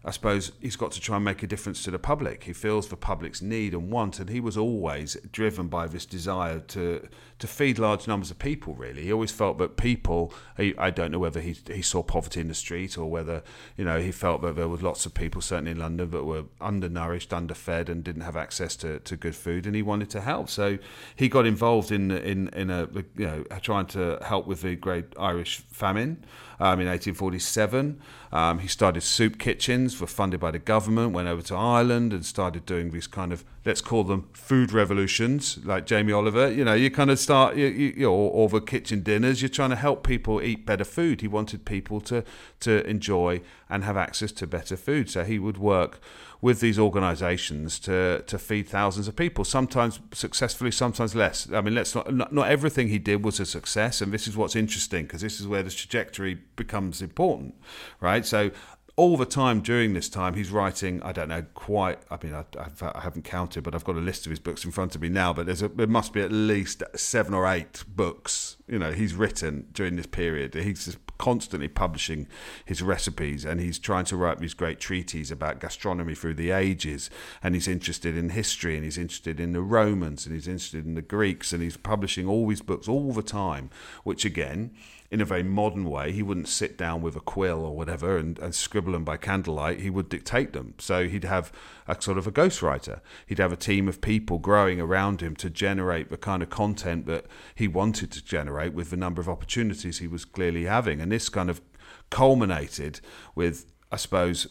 [0.04, 2.44] I suppose he's got to try and make a difference to the public.
[2.44, 6.60] He feels the public's need and want, and he was always driven by this desire
[6.60, 7.08] to
[7.38, 8.74] to feed large numbers of people.
[8.74, 10.32] Really, he always felt that people.
[10.58, 13.42] I don't know whether he he saw poverty in the street or whether
[13.76, 16.44] you know he felt that there was lots of people, certainly in London, that were
[16.60, 20.48] undernourished, underfed, and didn't have access to, to good food, and he wanted to help.
[20.48, 20.78] So
[21.14, 25.06] he got involved in in in a you know trying to help with the Great
[25.18, 26.24] Irish Famine
[26.60, 28.00] um, in 1847.
[28.32, 32.24] Um, he started soup kitchens, were funded by the government, went over to Ireland and
[32.24, 36.50] started doing these kind of, let's call them food revolutions, like Jamie Oliver.
[36.50, 40.06] You know, you kind of start, you, you, or, kitchen dinners, you're trying to help
[40.06, 41.20] people eat better food.
[41.20, 42.24] He wanted people to,
[42.60, 45.10] to enjoy and have access to better food.
[45.10, 46.00] So he would work
[46.40, 49.44] with these organisations to to feed thousands of people.
[49.44, 51.52] Sometimes successfully, sometimes less.
[51.52, 54.36] I mean, let's not not, not everything he did was a success, and this is
[54.36, 57.54] what's interesting because this is where the trajectory becomes important,
[58.00, 58.24] right?
[58.24, 58.50] So
[58.98, 61.00] all the time during this time, he's writing.
[61.04, 62.00] I don't know quite.
[62.10, 64.72] I mean, I, I haven't counted, but I've got a list of his books in
[64.72, 65.32] front of me now.
[65.32, 68.56] But there's a, there must be at least seven or eight books.
[68.66, 70.54] You know, he's written during this period.
[70.54, 72.26] He's just constantly publishing
[72.64, 77.08] his recipes, and he's trying to write these great treatises about gastronomy through the ages.
[77.40, 80.96] And he's interested in history, and he's interested in the Romans, and he's interested in
[80.96, 83.70] the Greeks, and he's publishing all these books all the time.
[84.02, 84.72] Which again
[85.10, 86.12] in a very modern way.
[86.12, 89.80] He wouldn't sit down with a quill or whatever and, and scribble them by candlelight.
[89.80, 90.74] He would dictate them.
[90.78, 91.50] So he'd have
[91.86, 93.00] a sort of a ghostwriter.
[93.26, 97.06] He'd have a team of people growing around him to generate the kind of content
[97.06, 101.00] that he wanted to generate with the number of opportunities he was clearly having.
[101.00, 101.62] And this kind of
[102.10, 103.00] culminated
[103.34, 104.46] with, I suppose,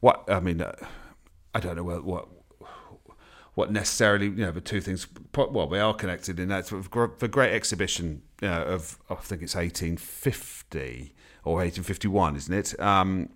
[0.00, 0.62] what I mean.
[0.62, 0.74] Uh,
[1.52, 2.28] I don't know what, what
[3.60, 5.06] what necessarily you know the two things
[5.52, 6.66] well they are connected in that
[7.18, 12.80] the great exhibition you know, of I think it's 1850 or 1851 isn't it?
[12.80, 13.28] Um,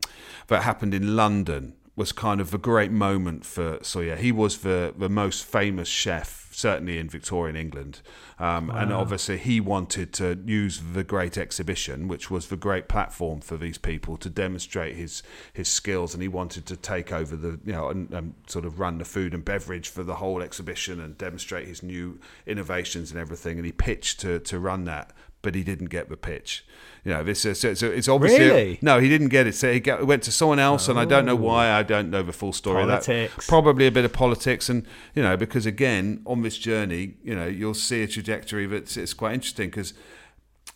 [0.46, 4.94] that happened in London was kind of a great moment for Soyer he was the
[4.96, 8.00] the most famous chef certainly in Victorian England.
[8.38, 8.76] Um, wow.
[8.76, 13.56] And obviously, he wanted to use the Great Exhibition, which was the great platform for
[13.56, 16.14] these people to demonstrate his his skills.
[16.14, 19.04] And he wanted to take over the, you know, and, and sort of run the
[19.04, 23.56] food and beverage for the whole exhibition and demonstrate his new innovations and everything.
[23.56, 25.12] And he pitched to to run that
[25.44, 26.64] but he didn't get the pitch.
[27.04, 28.78] You know, this is so, so it's obviously really?
[28.80, 29.54] no, he didn't get it.
[29.54, 30.92] So he got, went to someone else, oh.
[30.92, 31.68] and I don't know why.
[31.68, 31.74] Oh.
[31.74, 32.82] I don't know the full story.
[32.82, 33.34] Politics.
[33.36, 37.36] That probably a bit of politics, and you know, because again, on this journey, you
[37.36, 39.92] know, you'll see a trajectory that's it's quite interesting because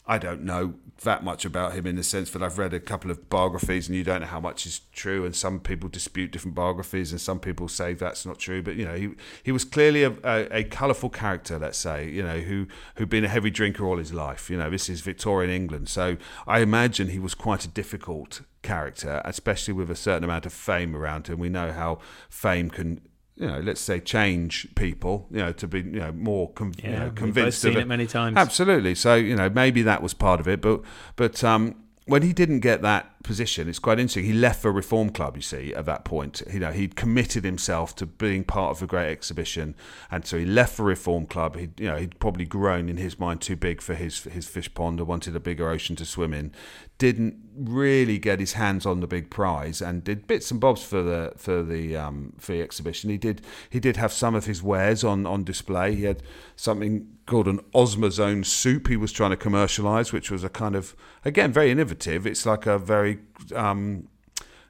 [0.08, 3.10] I don't know that much about him in the sense that I've read a couple
[3.10, 6.56] of biographies and you don't know how much is true and some people dispute different
[6.56, 9.10] biographies and some people say that's not true but you know he
[9.42, 12.66] he was clearly a, a, a colourful character let's say you know who
[12.96, 14.50] who'd been a heavy drinker all his life.
[14.50, 15.88] You know this is Victorian England.
[15.88, 16.16] So
[16.46, 20.96] I imagine he was quite a difficult character especially with a certain amount of fame
[20.96, 21.38] around him.
[21.38, 23.02] We know how fame can
[23.38, 26.90] you know, let's say change people, you know, to be, you know, more com- Yeah,
[26.90, 28.36] you know, we've both convinced seen of it many times.
[28.36, 28.94] Absolutely.
[28.94, 30.82] So you know, maybe that was part of it, but
[31.16, 31.76] but um,
[32.08, 34.24] when he didn't get that position, it's quite interesting.
[34.24, 35.36] He left for Reform Club.
[35.36, 38.86] You see, at that point, you know, he'd committed himself to being part of a
[38.86, 39.74] great exhibition,
[40.10, 41.56] and so he left for Reform Club.
[41.56, 44.72] He, you know, he'd probably grown in his mind too big for his his fish
[44.72, 46.52] pond, or wanted a bigger ocean to swim in.
[46.96, 51.02] Didn't really get his hands on the big prize, and did bits and bobs for
[51.02, 53.10] the for the um, for the exhibition.
[53.10, 55.94] He did he did have some of his wares on on display.
[55.94, 56.22] He had
[56.56, 60.96] something called an Osmazome soup he was trying to commercialize, which was a kind of
[61.24, 62.26] again very innovative.
[62.26, 63.18] It's like a very
[63.54, 64.08] um,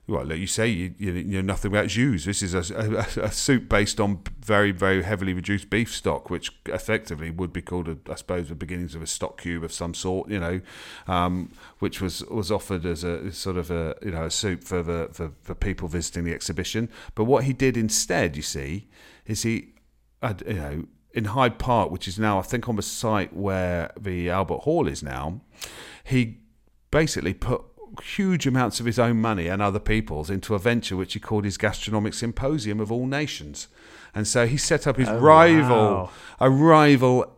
[0.08, 2.24] well, you say, you, you, know nothing about jus.
[2.24, 6.50] This is a, a, a soup based on very, very heavily reduced beef stock, which
[6.64, 9.92] effectively would be called, a, I suppose, the beginnings of a stock cube of some
[9.92, 10.30] sort.
[10.30, 10.60] You know,
[11.06, 14.82] um, which was was offered as a sort of a you know a soup for
[14.82, 16.88] the for, for people visiting the exhibition.
[17.14, 18.88] But what he did instead, you see,
[19.26, 19.74] is he,
[20.46, 24.30] you know, in Hyde Park, which is now I think on the site where the
[24.30, 25.40] Albert Hall is now,
[26.04, 26.38] he
[26.90, 27.62] basically put
[28.02, 31.44] huge amounts of his own money and other people's into a venture which he called
[31.44, 33.68] his gastronomic symposium of all nations.
[34.14, 36.10] And so he set up his Oh, rival, wow.
[36.40, 37.36] a rival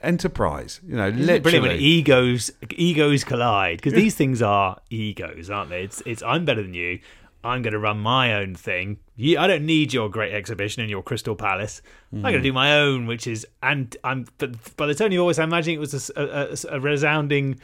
[0.00, 0.80] enterprise.
[0.86, 1.78] You know, it brilliant when literally.
[1.84, 5.82] egos egos collide because these things are egos, aren't they?
[5.82, 7.00] It's it's I'm better than you.
[7.44, 8.98] I'm going to run my own thing.
[9.16, 11.82] You, I don't need your great exhibition in your Crystal Palace.
[12.12, 14.26] I'm going to do my own, which is and I'm.
[14.38, 16.10] But by the tone of your voice, I'm imagining it was
[16.64, 17.60] a resounding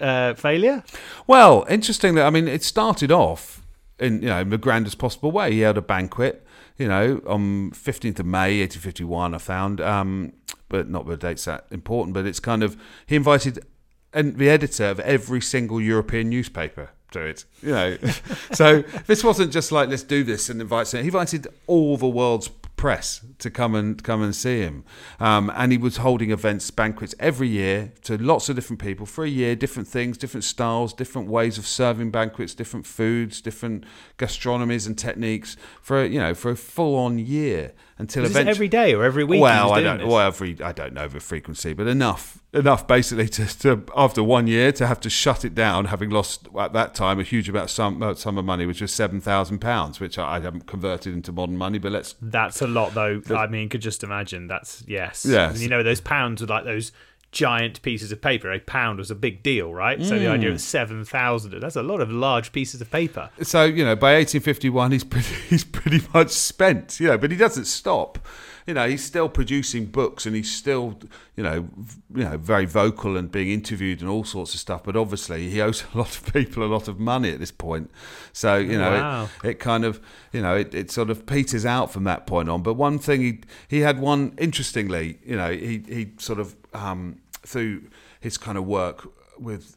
[0.00, 0.84] uh, failure.
[1.26, 3.62] Well, interestingly, I mean, it started off
[3.98, 5.52] in you know in the grandest possible way.
[5.52, 9.34] He had a banquet, you know, on fifteenth of May, eighteen fifty one.
[9.34, 10.32] I found, um,
[10.68, 12.14] but not the dates that important.
[12.14, 12.76] But it's kind of
[13.06, 13.64] he invited
[14.12, 17.44] and the editor of every single European newspaper to it.
[17.62, 17.98] You know,
[18.52, 20.92] so this wasn't just like let's do this and invite.
[20.92, 21.02] Him.
[21.02, 24.84] He invited all the world's press to come and come and see him,
[25.18, 29.24] um, and he was holding events, banquets every year to lots of different people for
[29.24, 33.84] a year, different things, different styles, different ways of serving banquets, different foods, different
[34.16, 38.68] gastronomies and techniques for you know for a full on year until this eventually every
[38.68, 39.40] day or every week?
[39.40, 39.98] well, was I don't.
[39.98, 40.06] this?
[40.06, 44.46] Well, every I don't know the frequency, but enough, enough basically to, to after one
[44.46, 47.64] year to have to shut it down, having lost at that time a huge amount
[47.64, 50.66] of sum, uh, sum of money, which was seven thousand pounds, which I, I haven't
[50.66, 51.78] converted into modern money.
[51.78, 53.20] But let's That's a lot, though.
[53.34, 54.46] I mean, could just imagine.
[54.46, 55.26] That's yes.
[55.28, 55.54] Yes.
[55.54, 56.92] And you know, those pounds were like those
[57.30, 58.50] giant pieces of paper.
[58.52, 60.02] A pound was a big deal, right?
[60.02, 60.30] So the Mm.
[60.32, 61.58] idea of seven thousand.
[61.60, 63.30] That's a lot of large pieces of paper.
[63.42, 67.36] so you know by 1851 he's pretty, he's pretty much spent you know but he
[67.36, 68.18] doesn't stop
[68.66, 70.98] you know he's still producing books and he's still
[71.36, 71.68] you know
[72.14, 75.60] you know very vocal and being interviewed and all sorts of stuff but obviously he
[75.60, 77.90] owes a lot of people a lot of money at this point
[78.32, 79.28] so you know Wow.
[79.44, 80.00] it, it kind of
[80.32, 83.20] you know it, it sort of peters out from that point on but one thing
[83.20, 87.82] he he had one interestingly you know he he sort of um through
[88.20, 89.76] his kind of work with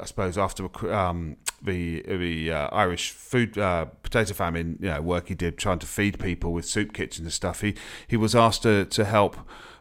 [0.00, 5.28] I suppose after um, the the uh, Irish food uh, potato famine, you know, work
[5.28, 7.74] he did trying to feed people with soup kitchens and stuff, he
[8.06, 9.36] he was asked to, to help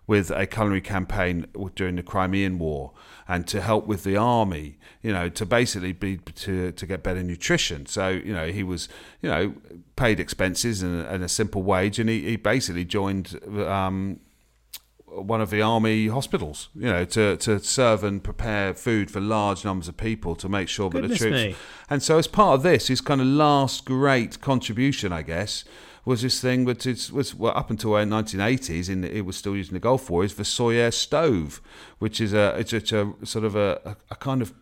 [0.06, 2.91] with a culinary campaign during the Crimean War
[3.28, 7.24] and to help with the army, you know, to basically be to to get better
[7.24, 7.86] nutrition.
[7.86, 8.89] So you know he was
[9.22, 9.54] you know
[9.96, 13.39] paid expenses and, and a simple wage, and he, he basically joined.
[13.65, 14.19] Um,
[15.15, 19.63] one of the army hospitals, you know, to, to serve and prepare food for large
[19.63, 21.32] numbers of people to make sure that the troops.
[21.32, 21.56] me.
[21.89, 25.63] And so, as part of this, his kind of last great contribution, I guess,
[26.06, 29.56] was this thing which is, was well, up until the 1980s, in it was still
[29.56, 31.62] using the Gulf War, is the Soyer stove,
[31.99, 34.54] which is a it's, it's a sort of a, a, a kind of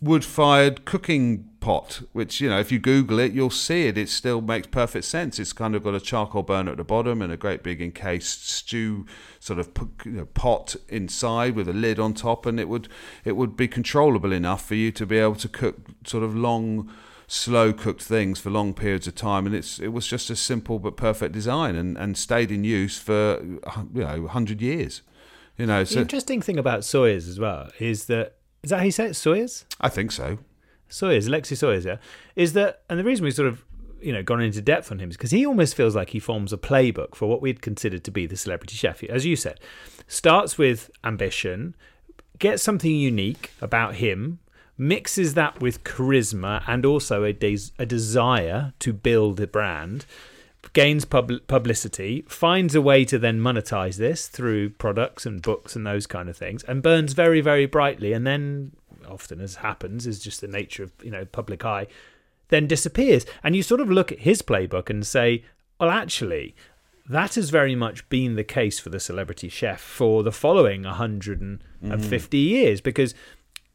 [0.00, 4.40] wood-fired cooking pot which you know if you google it you'll see it it still
[4.40, 7.36] makes perfect sense it's kind of got a charcoal burner at the bottom and a
[7.36, 9.04] great big encased stew
[9.40, 9.70] sort of
[10.04, 12.88] you know, pot inside with a lid on top and it would
[13.24, 16.90] it would be controllable enough for you to be able to cook sort of long
[17.26, 20.78] slow cooked things for long periods of time and it's it was just a simple
[20.78, 25.02] but perfect design and, and stayed in use for uh, you know 100 years
[25.56, 25.96] you know so.
[25.96, 29.12] The interesting thing about Soyers as well is that is that how you say it?
[29.12, 29.64] Soyers.
[29.80, 30.38] i think so
[30.90, 31.96] Soyers, Alexis Soyers, yeah,
[32.36, 33.64] is that, and the reason we've sort of,
[34.00, 36.52] you know, gone into depth on him is because he almost feels like he forms
[36.52, 39.02] a playbook for what we'd consider to be the celebrity chef.
[39.04, 39.60] As you said,
[40.06, 41.74] starts with ambition,
[42.38, 44.38] gets something unique about him,
[44.76, 50.06] mixes that with charisma and also a, des- a desire to build a brand,
[50.72, 55.84] gains pub- publicity, finds a way to then monetize this through products and books and
[55.84, 58.70] those kind of things, and burns very, very brightly, and then
[59.06, 61.86] often as happens is just the nature of you know public eye,
[62.48, 63.24] then disappears.
[63.42, 65.44] And you sort of look at his playbook and say,
[65.78, 66.54] well, actually,
[67.08, 71.62] that has very much been the case for the celebrity chef for the following 150
[71.82, 72.48] mm.
[72.48, 73.14] years because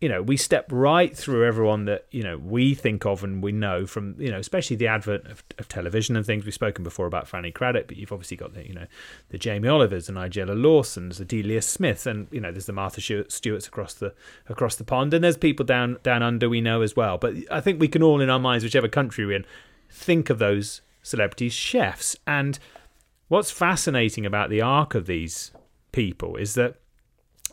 [0.04, 3.54] you know we step right through everyone that you know we think of and we
[3.54, 6.44] know from you know especially the advent of, of television and things.
[6.44, 8.86] We've spoken before about Fanny Cradock but you've obviously got the you know
[9.30, 13.00] the Jamie Olivers and Nigella Lawsons the Delia Smiths and you know there's the Martha
[13.00, 14.14] Stewarts across the
[14.50, 15.14] across the pond.
[15.14, 17.18] And there's people down down under we know as well.
[17.18, 19.46] But I think we can all in our minds whichever country we're in
[19.90, 22.18] think of those celebrities chefs.
[22.28, 22.60] And
[23.30, 25.52] what's fascinating about the arc of these
[25.94, 26.76] people is that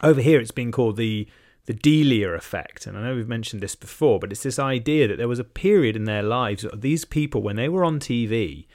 [0.03, 1.29] over here it's been called the
[1.71, 2.85] the Delia effect.
[2.85, 5.45] And I know we've mentioned this before, but it's this idea that there was a
[5.45, 8.67] period in their lives these people when they were on TV,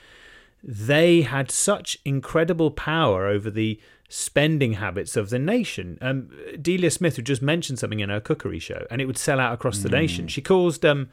[0.63, 5.97] they had such incredible power over the spending habits of the nation.
[5.99, 6.29] Um,
[6.61, 9.53] Delia Smith would just mention something in her cookery show, and it would sell out
[9.53, 9.99] across the mm.
[9.99, 10.29] nation.
[10.29, 11.09] She caused um,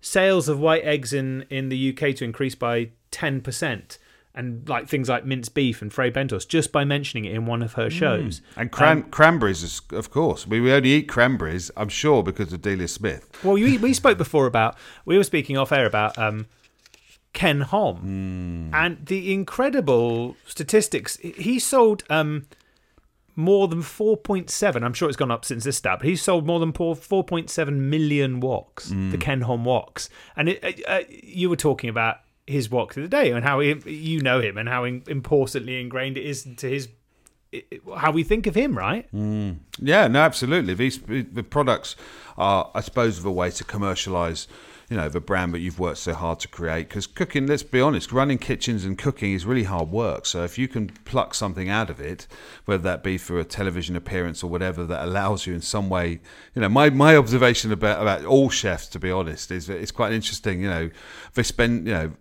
[0.00, 3.98] sales of white eggs in in the UK to increase by ten percent
[4.36, 7.62] and like things like minced beef and Fray Bentos just by mentioning it in one
[7.62, 7.92] of her mm.
[7.92, 8.40] shows.
[8.40, 8.42] Mm.
[8.56, 10.46] And cran- um, cranberries, of course.
[10.46, 13.28] We, we only eat cranberries, I'm sure, because of Delia Smith.
[13.42, 14.76] Well, we, we spoke before about,
[15.06, 16.46] we were speaking off air about um,
[17.32, 18.74] Ken Hom mm.
[18.76, 21.16] and the incredible statistics.
[21.16, 22.46] He sold um,
[23.36, 26.60] more than 4.7, I'm sure it's gone up since this stat, but he sold more
[26.60, 29.10] than 4.7 million woks, mm.
[29.10, 30.10] the Ken Hom woks.
[30.36, 33.60] And it, uh, uh, you were talking about his wok of the day and how
[33.60, 36.88] he, you know him and how importantly ingrained it is to his
[37.96, 39.10] how we think of him, right?
[39.12, 39.58] Mm.
[39.78, 40.74] Yeah, no, absolutely.
[40.74, 41.96] These the products
[42.36, 44.48] are, I suppose, of a way to commercialize,
[44.90, 46.88] you know, the brand that you've worked so hard to create.
[46.88, 50.26] Because cooking, let's be honest, running kitchens and cooking is really hard work.
[50.26, 52.26] So if you can pluck something out of it,
[52.64, 56.20] whether that be for a television appearance or whatever, that allows you in some way,
[56.54, 59.92] you know, my my observation about about all chefs, to be honest, is that it's
[59.92, 60.60] quite interesting.
[60.60, 60.90] You know,
[61.34, 62.12] they spend, you know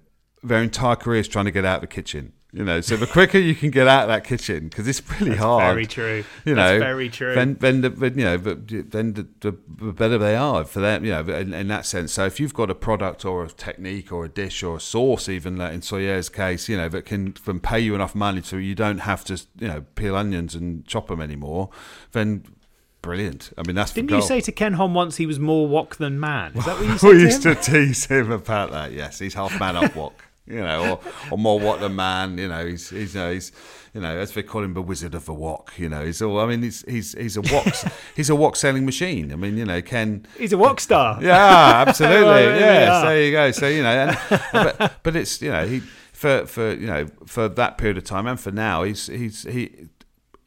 [0.46, 2.34] their entire careers trying to get out of the kitchen.
[2.56, 5.32] You know, so the quicker you can get out of that kitchen, because it's really
[5.32, 5.74] That's hard.
[5.74, 6.24] Very true.
[6.46, 7.36] You know, That's very true.
[7.36, 11.04] Then, then the, you know, then the, the, better they are for them.
[11.04, 12.14] You know, in, in, that sense.
[12.14, 15.28] So if you've got a product or a technique or a dish or a sauce,
[15.28, 18.56] even like in Soyer's case, you know, that can, can pay you enough money so
[18.56, 21.72] you don't have to, you know, peel onions and chop them anymore,
[22.14, 22.46] then
[23.02, 23.52] brilliant.
[23.58, 26.22] I mean, that's didn't you say to Ken Hom once he was more wok than
[26.22, 26.54] man?
[26.56, 27.08] Is that what you said?
[27.10, 28.94] we to used to tease him about that.
[28.94, 31.00] Yes, he's half man, half wok you know, or,
[31.32, 33.52] or more what the man, you know, he's, he's, you know, he's,
[33.94, 35.74] you know, as they call him, the wizard of the wok.
[35.78, 36.40] You know, he's all.
[36.40, 37.74] I mean, he's he's he's a wok
[38.16, 39.32] he's a wok selling machine.
[39.32, 40.28] I mean, you know, Ken.
[40.38, 41.18] He's a wok star.
[41.24, 42.24] Yeah, absolutely.
[42.26, 43.52] well, yeah, so there you go.
[43.52, 45.80] So you know, and, but but it's you know he
[46.12, 49.88] for for you know for that period of time and for now he's he's he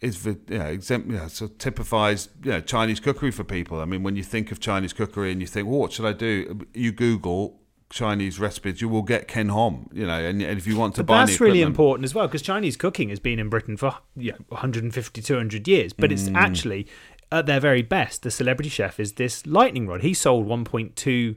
[0.01, 3.80] is the you know, exempt, you know, so typifies you know Chinese cookery for people.
[3.80, 6.12] I mean, when you think of Chinese cookery and you think, well, what should I
[6.12, 6.66] do?
[6.74, 7.61] You Google
[7.91, 11.03] Chinese recipes, you will get Ken Hom, you know, and, and if you want to
[11.03, 13.95] but buy that's really important as well because Chinese cooking has been in Britain for
[14.14, 16.12] you know, 150, 200 years, but mm.
[16.12, 16.86] it's actually
[17.32, 18.22] at their very best.
[18.22, 20.03] The celebrity chef is this lightning rod.
[20.03, 21.36] He sold 1.2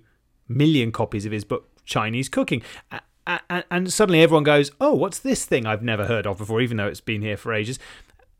[0.50, 2.62] million copies of his book Chinese Cooking.
[3.70, 6.88] And suddenly everyone goes, "Oh, what's this thing I've never heard of before?" Even though
[6.88, 7.80] it's been here for ages.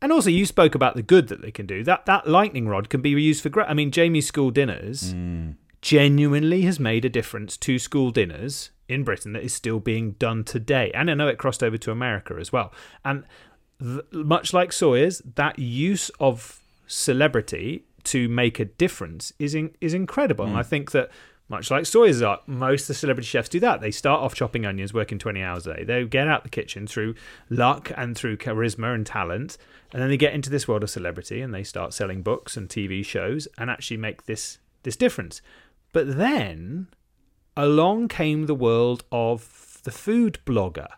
[0.02, 1.84] And also, you spoke about the good that they can do.
[1.84, 3.68] That that lightning rod can be used for great.
[3.68, 5.14] I mean, Jamie's school dinners.
[5.14, 10.12] Mm genuinely has made a difference to school dinners in Britain that is still being
[10.12, 10.90] done today.
[10.94, 12.72] And I know it crossed over to America as well.
[13.04, 13.24] And
[13.80, 19.92] th- much like Soyer's, that use of celebrity to make a difference is in- is
[19.92, 20.44] incredible.
[20.44, 20.50] Mm.
[20.50, 21.10] And I think that
[21.48, 23.80] much like Soyer's art, most of the celebrity chefs do that.
[23.80, 25.84] They start off chopping onions, working 20 hours a day.
[25.84, 27.14] They get out the kitchen through
[27.50, 29.58] luck and through charisma and talent.
[29.92, 32.68] And then they get into this world of celebrity and they start selling books and
[32.68, 35.42] TV shows and actually make this this difference.
[35.92, 36.88] But then
[37.56, 40.88] along came the world of the food blogger.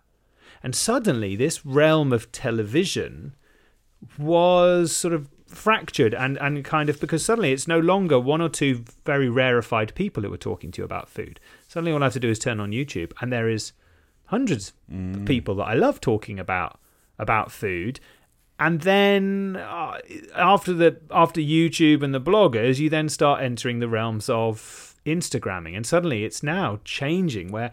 [0.63, 3.35] And suddenly, this realm of television
[4.19, 8.49] was sort of fractured and, and kind of because suddenly it's no longer one or
[8.49, 11.39] two very rarefied people who are talking to you about food.
[11.69, 13.73] Suddenly, all I have to do is turn on YouTube, and there is
[14.27, 15.15] hundreds mm.
[15.17, 16.81] of people that I love talking about
[17.19, 18.01] about food.
[18.59, 19.99] And then uh,
[20.37, 25.77] after the after YouTube and the bloggers, you then start entering the realms of Instagramming.
[25.77, 27.73] And suddenly it's now changing where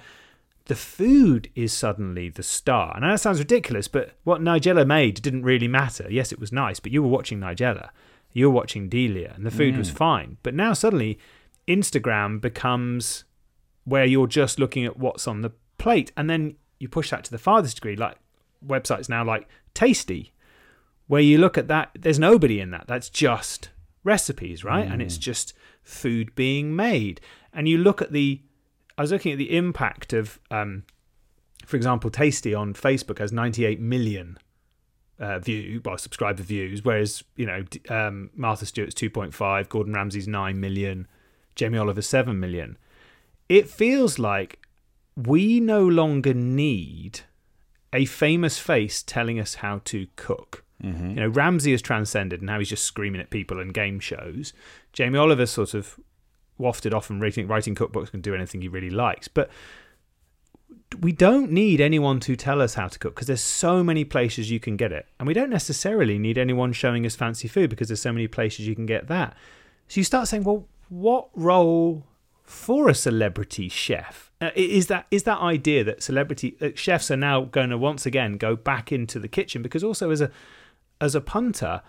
[0.66, 2.94] the food is suddenly the star.
[2.96, 6.08] And that sounds ridiculous, but what Nigella made didn't really matter.
[6.10, 7.90] Yes, it was nice, but you were watching Nigella.
[8.34, 10.38] you were watching Delia, and the food was fine.
[10.44, 11.20] But now suddenly,
[11.68, 13.26] Instagram becomes
[13.84, 17.32] where you're just looking at what's on the plate, and then you push that to
[17.32, 18.18] the farthest degree, like
[18.66, 20.32] websites now like Tasty,
[21.12, 22.86] where you look at that, there's nobody in that.
[22.88, 23.70] That's just
[24.02, 24.88] recipes, right?
[24.90, 25.54] And it's just
[25.84, 27.20] food being made.
[27.52, 28.40] And you look at the,
[28.98, 30.84] I was looking at the impact of, um,
[31.66, 34.38] for example, Tasty on Facebook has 98 million
[35.20, 40.58] uh, view, well, subscriber views, whereas you know um, Martha Stewart's 2.5, Gordon Ramsay's 9
[40.62, 41.10] million,
[41.56, 42.78] Jamie Oliver's 7 million.
[43.50, 44.66] It feels like
[45.18, 47.20] we no longer need
[47.92, 50.64] a famous face telling us how to cook.
[51.10, 54.54] You know, Ramsay has transcended, and now he's just screaming at people in game shows.
[54.94, 56.00] Jamie Oliver's sort of
[56.58, 59.28] wafted off and writing, writing cookbooks and do anything he really likes.
[59.28, 59.50] But
[61.00, 64.52] we don't need anyone to tell us how to cook because there's so many places
[64.52, 65.08] you can get it.
[65.20, 68.68] And we don't necessarily need anyone showing us fancy food because there's so many places
[68.68, 69.36] you can get that.
[69.88, 72.06] So you start saying, well, what role
[72.44, 77.16] for a celebrity chef uh, is that is that idea that celebrity uh, chefs are
[77.18, 80.30] now going to once again go back into the kitchen because also as a
[81.02, 81.82] as a punter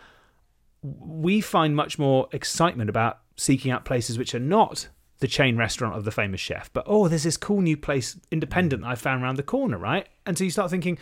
[0.82, 4.88] we find much more excitement about seeking out places which are not
[5.20, 8.82] the chain restaurant of the famous chef, but oh, there's this cool new place, independent,
[8.82, 10.08] that I found around the corner, right?
[10.26, 10.98] And so you start thinking,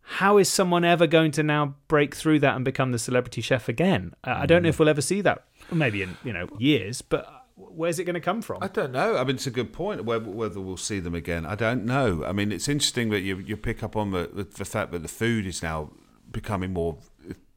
[0.00, 3.68] how is someone ever going to now break through that and become the celebrity chef
[3.68, 4.14] again?
[4.24, 7.30] Uh, I don't know if we'll ever see that, maybe in you know years, but
[7.56, 8.62] where's it going to come from?
[8.62, 9.18] I don't know.
[9.18, 10.06] I mean, it's a good point.
[10.06, 12.24] Whether, whether we'll see them again, I don't know.
[12.24, 15.08] I mean, it's interesting that you you pick up on the, the fact that the
[15.08, 15.90] food is now
[16.32, 16.96] becoming more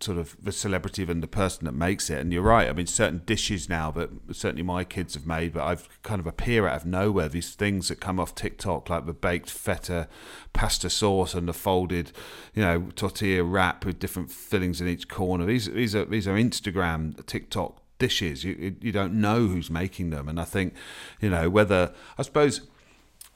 [0.04, 2.20] sort of the celebrity than the person that makes it.
[2.20, 2.70] And you're right.
[2.70, 6.28] I mean, certain dishes now that certainly my kids have made, but I've kind of
[6.28, 7.30] appear out of nowhere.
[7.30, 10.08] These things that come off TikTok, like the baked feta
[10.54, 12.12] pasta sauce and the folded,
[12.54, 15.46] you know, tortilla wrap with different fillings in each corner.
[15.46, 18.44] These these are these are Instagram, TikTok dishes.
[18.44, 20.74] You you don't know who's making them, and I think,
[21.22, 22.62] you know, whether I suppose.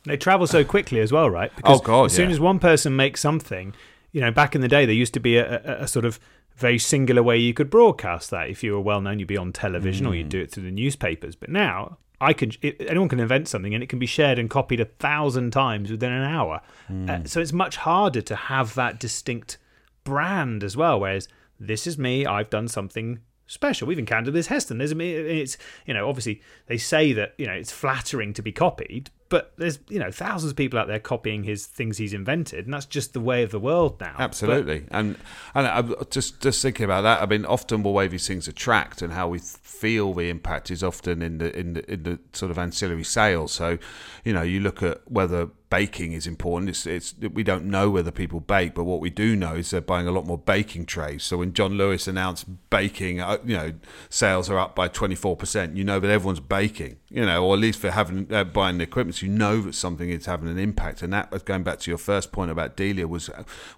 [0.03, 1.49] They travel so quickly as well, right?
[1.51, 2.35] Oh, because Oh, God, as soon yeah.
[2.35, 3.73] as one person makes something,
[4.11, 6.19] you know, back in the day, there used to be a, a, a sort of
[6.55, 8.49] very singular way you could broadcast that.
[8.49, 10.17] If you were well known, you'd be on television or Mm.
[10.17, 11.35] you'd do it through the newspapers.
[11.35, 14.49] But now, I can it, anyone can invent something and it can be shared and
[14.49, 16.61] copied a thousand times within an hour.
[16.89, 17.09] Mm.
[17.09, 19.57] Uh, so it's much harder to have that distinct
[20.05, 20.99] brand as well.
[20.99, 21.27] Whereas
[21.59, 23.91] this is me, I've done something special.
[23.91, 27.71] Even Candace Heston, there's a it's you know obviously they say that you know it's
[27.71, 31.65] flattering to be copied, but there's you know thousands of people out there copying his
[31.65, 34.15] things he's invented, and that's just the way of the world now.
[34.19, 35.17] Absolutely, and
[35.53, 37.21] and I'm just just thinking about that.
[37.21, 40.83] I mean, often the way these things attract and how we feel the impact is
[40.83, 43.51] often in the in the in the sort of ancillary sales.
[43.51, 43.77] So,
[44.23, 46.69] you know, you look at whether baking is important.
[46.69, 49.81] It's it's we don't know whether people bake, but what we do know is they're
[49.81, 51.23] buying a lot more baking trays.
[51.23, 53.73] So when John Lewis announced baking, uh, you know,
[54.09, 55.75] sales are up by twenty four percent.
[55.75, 59.14] You know that everyone's baking, you know, or at least for having buying the equipment.
[59.15, 61.91] So you know that something is having an impact, and that was going back to
[61.91, 63.29] your first point about Delia was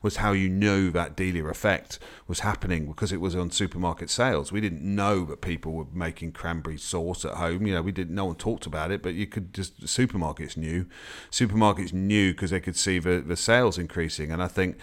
[0.02, 4.52] was how you knew that Delia effect was happening because it was on supermarket sales.
[4.52, 7.68] We didn't know that people were making cranberry sauce at home.
[7.68, 8.16] You know, we didn't.
[8.16, 10.88] No one talked about it, but you could just supermarkets knew.
[11.32, 14.78] Supermarkets knew because they could see the the sales increasing, and I think.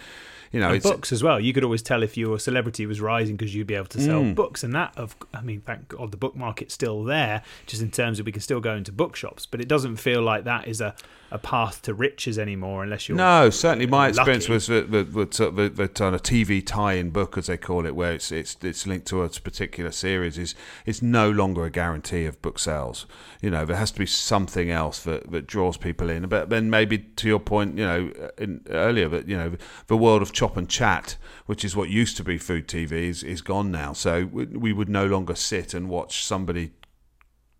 [0.51, 1.39] You know, and it's, books as well.
[1.39, 4.21] You could always tell if your celebrity was rising because you'd be able to sell
[4.21, 4.35] Mm.
[4.35, 7.91] books, and that of I mean, thank God the book market's still there, just in
[7.91, 10.81] terms of we can still go into bookshops, but it doesn't feel like that is
[10.81, 10.95] a,
[11.31, 15.75] a path to riches anymore unless you're No, certainly my experience was that that- that-
[15.75, 19.07] that on a TV tie-in book, as they call it, where it's it's it's linked
[19.07, 23.05] to a particular series, is is no longer a guarantee of book sales.
[23.41, 26.27] You know, there has to be something else that, that draws people in.
[26.27, 29.53] But then maybe to your point, you know, in, earlier that you know
[29.87, 33.41] the world of and chat, which is what used to be food TV, is is
[33.41, 33.93] gone now.
[33.93, 36.71] So we, we would no longer sit and watch somebody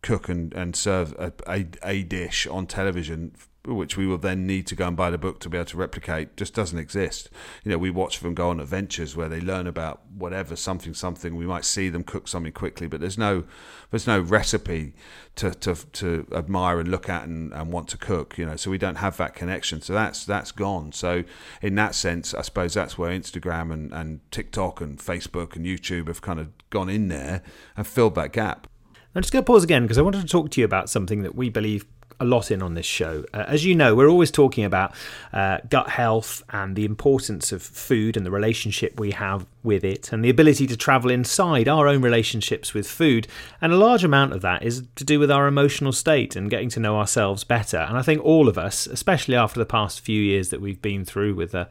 [0.01, 4.67] cook and, and serve a, a, a dish on television which we will then need
[4.67, 7.29] to go and buy the book to be able to replicate just doesn't exist.
[7.63, 11.35] You know we watch them go on adventures where they learn about whatever something something.
[11.35, 13.43] We might see them cook something quickly but there's no
[13.91, 14.93] there's no recipe
[15.35, 18.71] to to, to admire and look at and, and want to cook you know so
[18.71, 19.81] we don't have that connection.
[19.81, 20.91] So that's that's gone.
[20.91, 21.23] So
[21.61, 26.07] in that sense i suppose that's where instagram and, and tiktok and facebook and youtube
[26.07, 27.41] have kind of gone in there
[27.77, 28.67] and filled that gap.
[29.15, 31.23] I'm just going to pause again because I wanted to talk to you about something
[31.23, 31.85] that we believe
[32.19, 33.25] a lot in on this show.
[33.33, 34.93] Uh, as you know, we're always talking about
[35.33, 40.13] uh, gut health and the importance of food and the relationship we have with it,
[40.13, 43.27] and the ability to travel inside our own relationships with food.
[43.59, 46.69] And a large amount of that is to do with our emotional state and getting
[46.69, 47.79] to know ourselves better.
[47.79, 51.03] And I think all of us, especially after the past few years that we've been
[51.03, 51.67] through with the,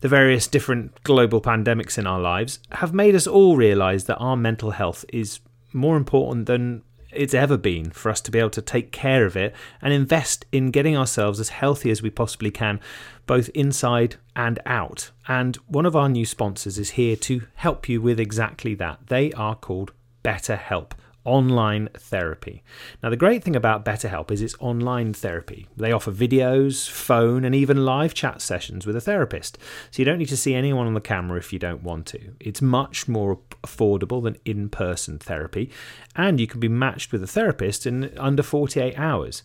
[0.00, 4.36] the various different global pandemics in our lives, have made us all realize that our
[4.36, 5.40] mental health is
[5.72, 6.82] more important than
[7.12, 10.46] it's ever been for us to be able to take care of it and invest
[10.52, 12.80] in getting ourselves as healthy as we possibly can,
[13.26, 15.10] both inside and out.
[15.28, 19.06] And one of our new sponsors is here to help you with exactly that.
[19.08, 19.92] They are called
[20.24, 20.92] BetterHelp
[21.24, 22.62] online therapy.
[23.02, 25.68] Now, the great thing about BetterHelp is it's online therapy.
[25.76, 29.58] They offer videos, phone, and even live chat sessions with a therapist.
[29.90, 32.34] So you don't need to see anyone on the camera if you don't want to.
[32.40, 35.70] It's much more affordable than in person therapy,
[36.16, 39.42] and you can be matched with a therapist in under 48 hours.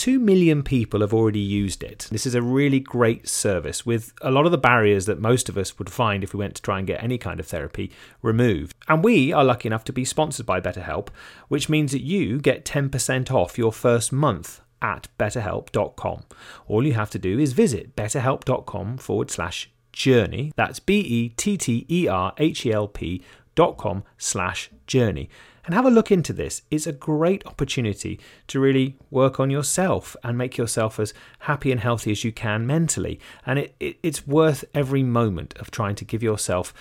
[0.00, 2.08] 2 million people have already used it.
[2.10, 5.58] This is a really great service with a lot of the barriers that most of
[5.58, 7.92] us would find if we went to try and get any kind of therapy
[8.22, 8.74] removed.
[8.88, 11.08] And we are lucky enough to be sponsored by BetterHelp,
[11.48, 16.22] which means that you get 10% off your first month at betterhelp.com.
[16.66, 20.50] All you have to do is visit betterhelp.com forward slash journey.
[20.56, 23.22] That's B E T T E R H E L P
[23.54, 25.28] dot com slash journey
[25.70, 26.62] and have a look into this.
[26.72, 28.18] It's a great opportunity
[28.48, 32.66] to really work on yourself and make yourself as happy and healthy as you can
[32.66, 33.20] mentally.
[33.46, 36.74] And it, it, it's worth every moment of trying to give yourself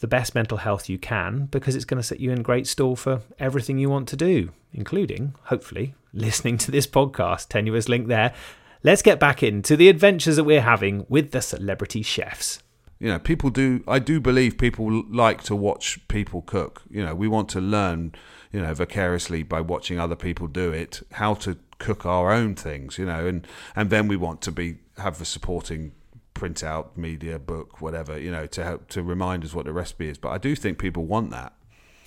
[0.00, 2.96] the best mental health you can because it's going to set you in great store
[2.96, 7.46] for everything you want to do, including, hopefully, listening to this podcast.
[7.46, 8.34] Tenuous link there.
[8.82, 12.58] Let's get back into the adventures that we're having with the celebrity chefs
[13.02, 13.82] you know, people do.
[13.88, 16.82] I do believe people like to watch people cook.
[16.88, 18.14] You know, we want to learn,
[18.52, 22.98] you know, vicariously by watching other people do it, how to cook our own things.
[22.98, 23.44] You know, and
[23.74, 25.90] and then we want to be have the supporting
[26.32, 30.08] print out media book whatever you know to help to remind us what the recipe
[30.08, 31.52] is but i do think people want that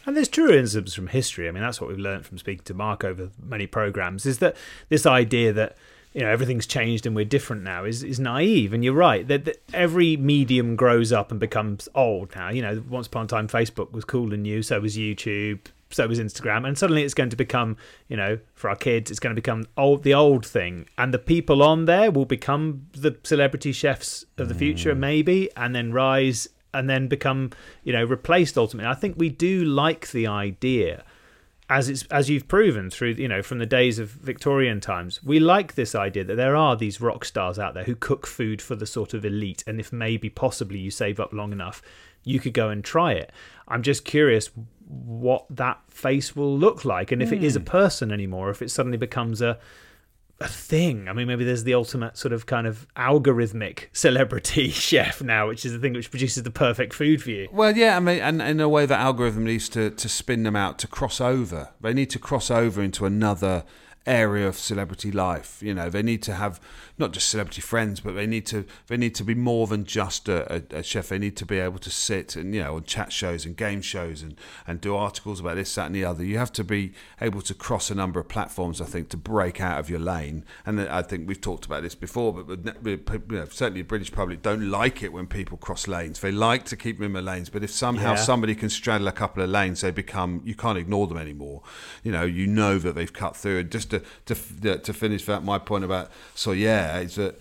[0.06, 1.48] and there's truisms from history.
[1.48, 4.56] I mean, that's what we've learned from speaking to Marc over many programs is that
[4.88, 5.76] this idea that
[6.16, 8.74] you know everything's changed and we're different now is is naive.
[8.74, 12.49] And you're right that, that, every medium grows up and becomes old now.
[12.49, 15.59] You know once upon a time facebook was cool and new so was youtube
[15.91, 16.66] so was instagram.
[16.66, 17.76] And suddenly it's going to become
[18.07, 20.88] you know for our kids it's going to become old the old thing.
[20.97, 24.99] And the people on there will become the celebrity chefs of the future mm.
[24.99, 27.51] maybe and then rise and then become
[27.84, 28.89] you know replaced ultimately.
[28.89, 31.03] I think we do like the idea
[31.70, 35.39] as it's as you've proven through you know from the days of Victorian times, we
[35.39, 38.76] like this idea that there are these rock stars out there who cook food for
[38.76, 41.82] the sort of elite, and if maybe possibly you save up long enough,
[42.24, 43.32] you could go and try it.
[43.68, 44.51] I'm just curious
[44.88, 47.38] what that face will look like, and if mm.
[47.38, 47.66] it is a hmm.
[47.66, 49.57] person anymore, if it suddenly becomes a
[50.40, 51.08] a thing.
[51.08, 55.66] I mean, maybe there's the ultimate sort of kind of algorithmic celebrity chef now, which
[55.66, 57.48] is the thing which produces the perfect food for you.
[57.52, 60.56] Well, yeah, I mean, and in a way, that algorithm needs to, to spin them
[60.56, 61.70] out to cross over.
[61.82, 63.64] They need to cross over into another
[64.06, 65.62] area of celebrity life.
[65.62, 66.60] You know, they need to have
[66.97, 70.30] not just celebrity friends, but they need to they need to be more than just
[70.30, 71.10] a, a, a, chef.
[71.10, 73.82] They need to be able to sit and you know on chat shows and game
[73.82, 74.36] shows and
[74.68, 76.24] and do articles about this, that, and the other.
[76.24, 78.80] You have to be able to cross a number of platforms.
[78.80, 80.45] I think to break out of your lane.
[80.66, 82.99] And I think we've talked about this before, but you
[83.30, 86.20] know, certainly the British public don't like it when people cross lanes.
[86.20, 88.16] They like to keep them in their lanes, but if somehow yeah.
[88.16, 91.64] somebody can straddle a couple of lanes, they become you can't ignore them anymore.
[92.03, 93.60] You know, you know that they've cut through.
[93.60, 97.39] And just to to to finish that my point about Soyer, is that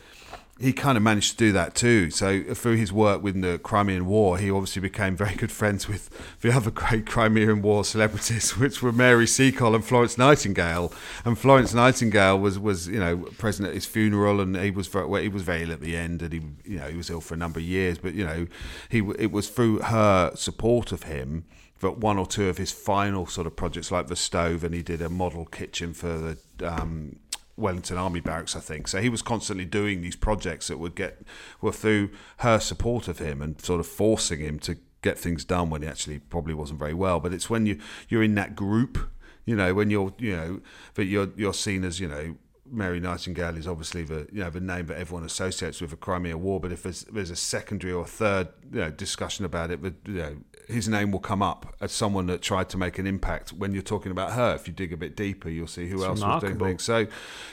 [0.60, 2.10] he kind of managed to do that too.
[2.10, 6.08] So through his work with the Crimean War, he obviously became very good friends with
[6.42, 10.92] the other great Crimean War celebrities, which were Mary Seacole and Florence Nightingale.
[11.24, 15.06] And Florence Nightingale was, was you know present at his funeral, and he was very,
[15.06, 17.20] well, he was very ill at the end, and he you know he was ill
[17.20, 17.98] for a number of years.
[17.98, 18.46] But you know
[18.88, 21.44] he it was through her support of him
[21.80, 24.82] that one or two of his final sort of projects, like the stove, and he
[24.82, 27.16] did a model kitchen for the um,
[27.56, 28.88] Wellington Army Barracks, I think.
[28.88, 31.22] So he was constantly doing these projects that would get
[31.60, 35.70] were through her support of him and sort of forcing him to get things done
[35.70, 37.20] when he actually probably wasn't very well.
[37.20, 37.78] But it's when you
[38.08, 38.98] you're in that group,
[39.44, 40.60] you know, when you're you know
[40.94, 42.36] that you're you're seen as you know
[42.70, 46.36] Mary Nightingale is obviously the you know the name that everyone associates with the Crimea
[46.36, 46.60] War.
[46.60, 50.14] But if there's, there's a secondary or third you know, discussion about it, but you
[50.14, 50.36] know,
[50.68, 53.82] his name will come up as someone that tried to make an impact when you're
[53.82, 54.54] talking about her.
[54.54, 56.48] If you dig a bit deeper, you'll see who it's else remarkable.
[56.50, 56.82] was doing things.
[56.82, 57.06] So,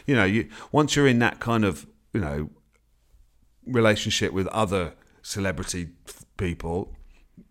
[0.06, 2.50] you know, you once you're in that kind of you know
[3.66, 5.90] relationship with other celebrity
[6.38, 6.96] people,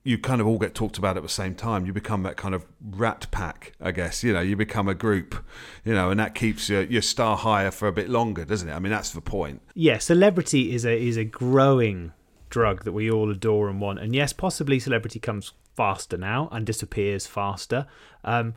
[0.02, 1.86] you kind of all get talked about at the same time.
[1.86, 4.24] You become that kind of rat pack, I guess.
[4.24, 5.44] You know, you become a group,
[5.84, 8.72] you know, and that keeps your, your star higher for a bit longer, doesn't it?
[8.72, 9.62] I mean, that's the point.
[9.74, 12.12] Yeah, celebrity is a is a growing
[12.50, 14.00] drug that we all adore and want.
[14.00, 17.86] And yes, possibly celebrity comes faster now and disappears faster.
[18.24, 18.54] Um,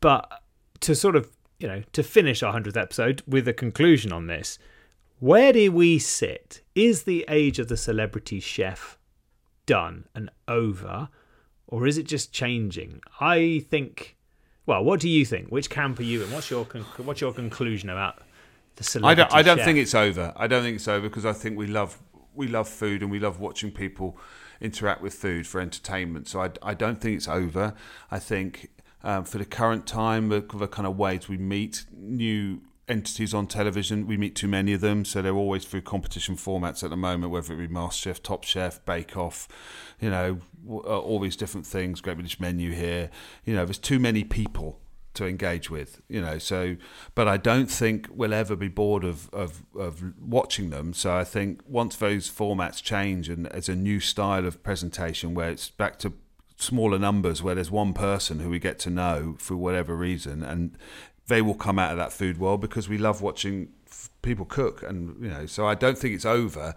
[0.00, 0.42] but
[0.80, 4.58] to sort of, you know, to finish our 100th episode with a conclusion on this,
[5.20, 6.62] where do we sit?
[6.74, 8.98] Is the age of the celebrity chef
[9.66, 11.08] done and over,
[11.66, 13.00] or is it just changing?
[13.20, 14.16] I think.
[14.66, 15.48] Well, what do you think?
[15.48, 16.30] Which camp are you in?
[16.32, 16.64] What's your
[16.96, 18.22] what's your conclusion about
[18.76, 19.22] the celebrity?
[19.22, 19.34] I don't.
[19.34, 19.66] I don't chef?
[19.66, 20.32] think it's over.
[20.36, 21.98] I don't think it's over because I think we love
[22.34, 24.18] we love food and we love watching people
[24.60, 26.28] interact with food for entertainment.
[26.28, 27.74] So I, I don't think it's over.
[28.10, 28.70] I think
[29.02, 32.60] um, for the current time, the, the kind of ways we meet new
[32.90, 34.06] entities on television.
[34.06, 37.32] We meet too many of them, so they're always through competition formats at the moment,
[37.32, 39.48] whether it be MasterChef, Top Chef, Bake Off,
[40.00, 42.00] you know, all these different things.
[42.00, 43.10] Great British Menu here.
[43.44, 44.80] You know, there's too many people
[45.14, 46.38] to engage with, you know.
[46.38, 46.76] So,
[47.14, 50.92] but I don't think we'll ever be bored of, of, of watching them.
[50.94, 55.50] So I think once those formats change and as a new style of presentation where
[55.50, 56.12] it's back to
[56.56, 60.76] smaller numbers, where there's one person who we get to know for whatever reason, and
[61.26, 63.68] they will come out of that food world because we love watching
[64.22, 65.46] people cook, and you know.
[65.46, 66.74] So I don't think it's over.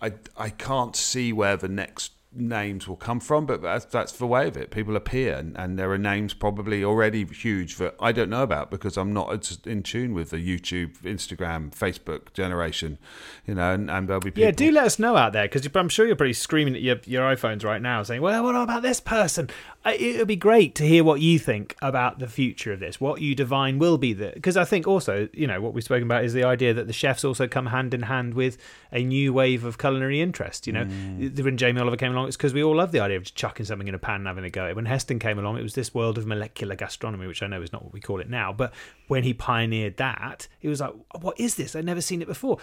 [0.00, 4.26] I I can't see where the next names will come from, but that's, that's the
[4.26, 4.70] way of it.
[4.70, 8.70] People appear, and, and, there are names probably already huge that I don't know about
[8.70, 12.98] because I'm not in tune with the YouTube, Instagram, Facebook generation,
[13.46, 13.74] you know.
[13.74, 14.44] And, and there'll be people.
[14.44, 16.96] Yeah, do let us know out there because I'm sure you're pretty screaming at your,
[17.04, 19.50] your iPhones right now, saying, "Well, what about this person?"
[19.86, 23.00] It would be great to hear what you think about the future of this.
[23.00, 26.02] What you divine will be the because I think also, you know, what we've spoken
[26.02, 28.58] about is the idea that the chefs also come hand in hand with
[28.90, 30.66] a new wave of culinary interest.
[30.66, 31.40] You know, mm.
[31.40, 33.64] when Jamie Oliver came along, it's because we all love the idea of just chucking
[33.64, 34.74] something in a pan and having a go.
[34.74, 37.72] When Heston came along, it was this world of molecular gastronomy, which I know is
[37.72, 38.52] not what we call it now.
[38.52, 38.74] But
[39.06, 41.76] when he pioneered that, it was like, what is this?
[41.76, 42.58] I've never seen it before.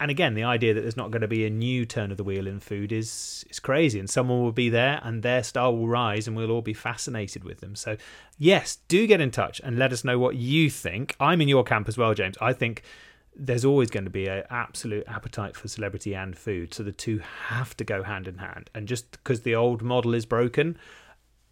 [0.00, 2.24] And again, the idea that there's not going to be a new turn of the
[2.24, 5.88] wheel in food is is crazy, and someone will be there, and their star will
[5.88, 7.76] rise, and we'll all be fascinated with them.
[7.76, 7.96] So,
[8.38, 11.14] yes, do get in touch and let us know what you think.
[11.20, 12.36] I'm in your camp as well, James.
[12.40, 12.82] I think
[13.36, 16.72] there's always going to be an absolute appetite for celebrity and food.
[16.72, 18.70] So the two have to go hand in hand.
[18.74, 20.76] And just because the old model is broken,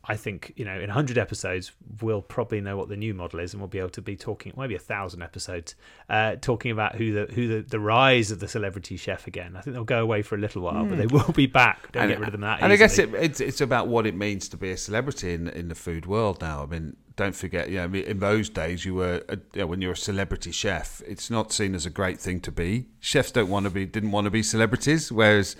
[0.05, 3.53] I think you know in 100 episodes we'll probably know what the new model is,
[3.53, 5.75] and we'll be able to be talking maybe a thousand episodes,
[6.09, 9.57] uh, talking about who the who the, the rise of the celebrity chef again.
[9.57, 10.89] I think they'll go away for a little while, mm.
[10.91, 11.17] but they hmm.
[11.17, 11.93] will be back.
[11.93, 12.61] Don't and, get rid of them that.
[12.63, 12.75] And easily.
[12.75, 15.69] I guess it, it's it's about what it means to be a celebrity in in
[15.69, 16.63] the food world now.
[16.63, 19.81] I mean, don't forget, you know, in those days, you were a, you know, when
[19.81, 22.87] you're a celebrity chef, it's not seen as a great thing to be.
[23.01, 25.57] Chefs don't want to be, didn't want to be celebrities, whereas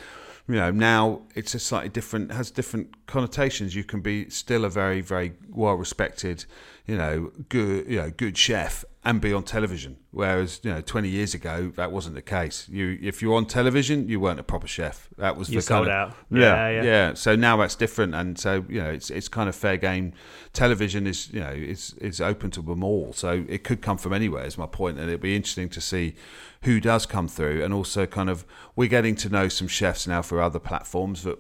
[0.49, 3.75] you know now it's a slightly different, has different connotations.
[3.75, 6.45] You can be still a very, very well respected,
[6.87, 9.97] you know, good, you know, good chef and be on television.
[10.11, 12.69] Whereas you know, twenty years ago, that wasn't the case.
[12.69, 15.09] You, if you're on television, you weren't a proper chef.
[15.17, 16.15] That was you the kind of, out.
[16.31, 19.55] Yeah, yeah, yeah, So now that's different, and so you know, it's it's kind of
[19.55, 20.13] fair game.
[20.53, 24.13] Television is you know is is open to them all, so it could come from
[24.13, 24.45] anywhere.
[24.45, 26.15] Is my point, and it'd be interesting to see
[26.63, 28.45] who does come through, and also kind of
[28.77, 31.39] we're getting to know some chefs now for other platforms that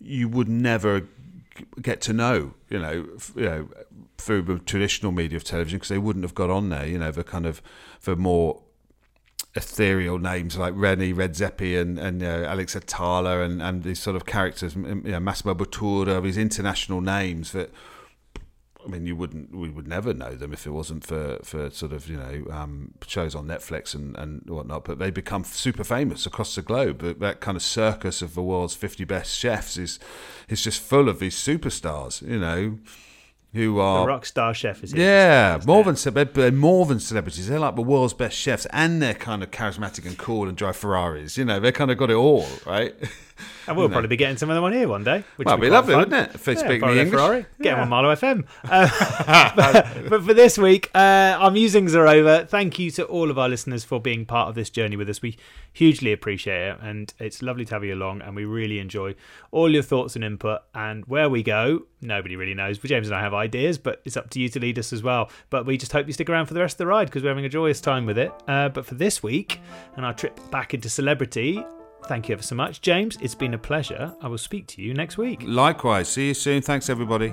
[0.00, 1.08] you would never
[1.80, 3.68] get to know, you know, you know,
[4.18, 6.86] through the traditional media of television because they wouldn't have got on there.
[6.86, 7.62] You know, the kind of
[8.02, 8.62] the more
[9.54, 14.26] ethereal names like René Redzepi and and uh, Alex Atala and and these sort of
[14.26, 17.70] characters, you know, Massimo Bottura, these international names that
[18.84, 21.92] I mean, you wouldn't, we would never know them if it wasn't for, for sort
[21.92, 24.84] of, you know, um, shows on Netflix and, and whatnot.
[24.84, 27.00] But they become super famous across the globe.
[27.20, 29.98] That kind of circus of the world's 50 best chefs is,
[30.48, 32.78] is just full of these superstars, you know
[33.52, 35.96] who are the rock star chef is yeah more than
[36.34, 40.06] they're more than celebrities they're like the world's best chefs and they're kind of charismatic
[40.06, 42.94] and cool and drive Ferraris you know they kind of got it all right
[43.66, 45.62] and we'll probably be getting some of them on here one day which well, would
[45.62, 46.10] be, lovely fun.
[46.10, 46.40] wouldn't it?
[46.46, 47.10] Yeah, speak me English.
[47.10, 47.74] Ferrari, get yeah.
[47.74, 52.44] them on Marlow FM uh, but, but, for this week uh, our musings are over.
[52.44, 55.22] Thank you to all of our listeners for being part of this journey with us.
[55.22, 55.36] We
[55.72, 59.14] hugely appreciate it and it's lovely to have you along and we really enjoy
[59.50, 60.62] all your thoughts and input.
[60.74, 62.78] And where we go nobody really knows.
[62.78, 65.02] But James and I have ideas but it's up to you to lead us as
[65.02, 65.30] well.
[65.50, 67.30] But we just hope you stick around for the rest of the ride because we're
[67.30, 68.32] having a joyous time with it.
[68.48, 69.60] Uh, but for this week
[69.96, 71.64] and our trip back into celebrity
[72.06, 72.80] thank you ever so much.
[72.80, 74.14] James it's been a pleasure.
[74.20, 75.42] I will speak to you next week.
[75.44, 76.08] Likewise.
[76.08, 76.62] See you soon.
[76.62, 77.32] Thanks everybody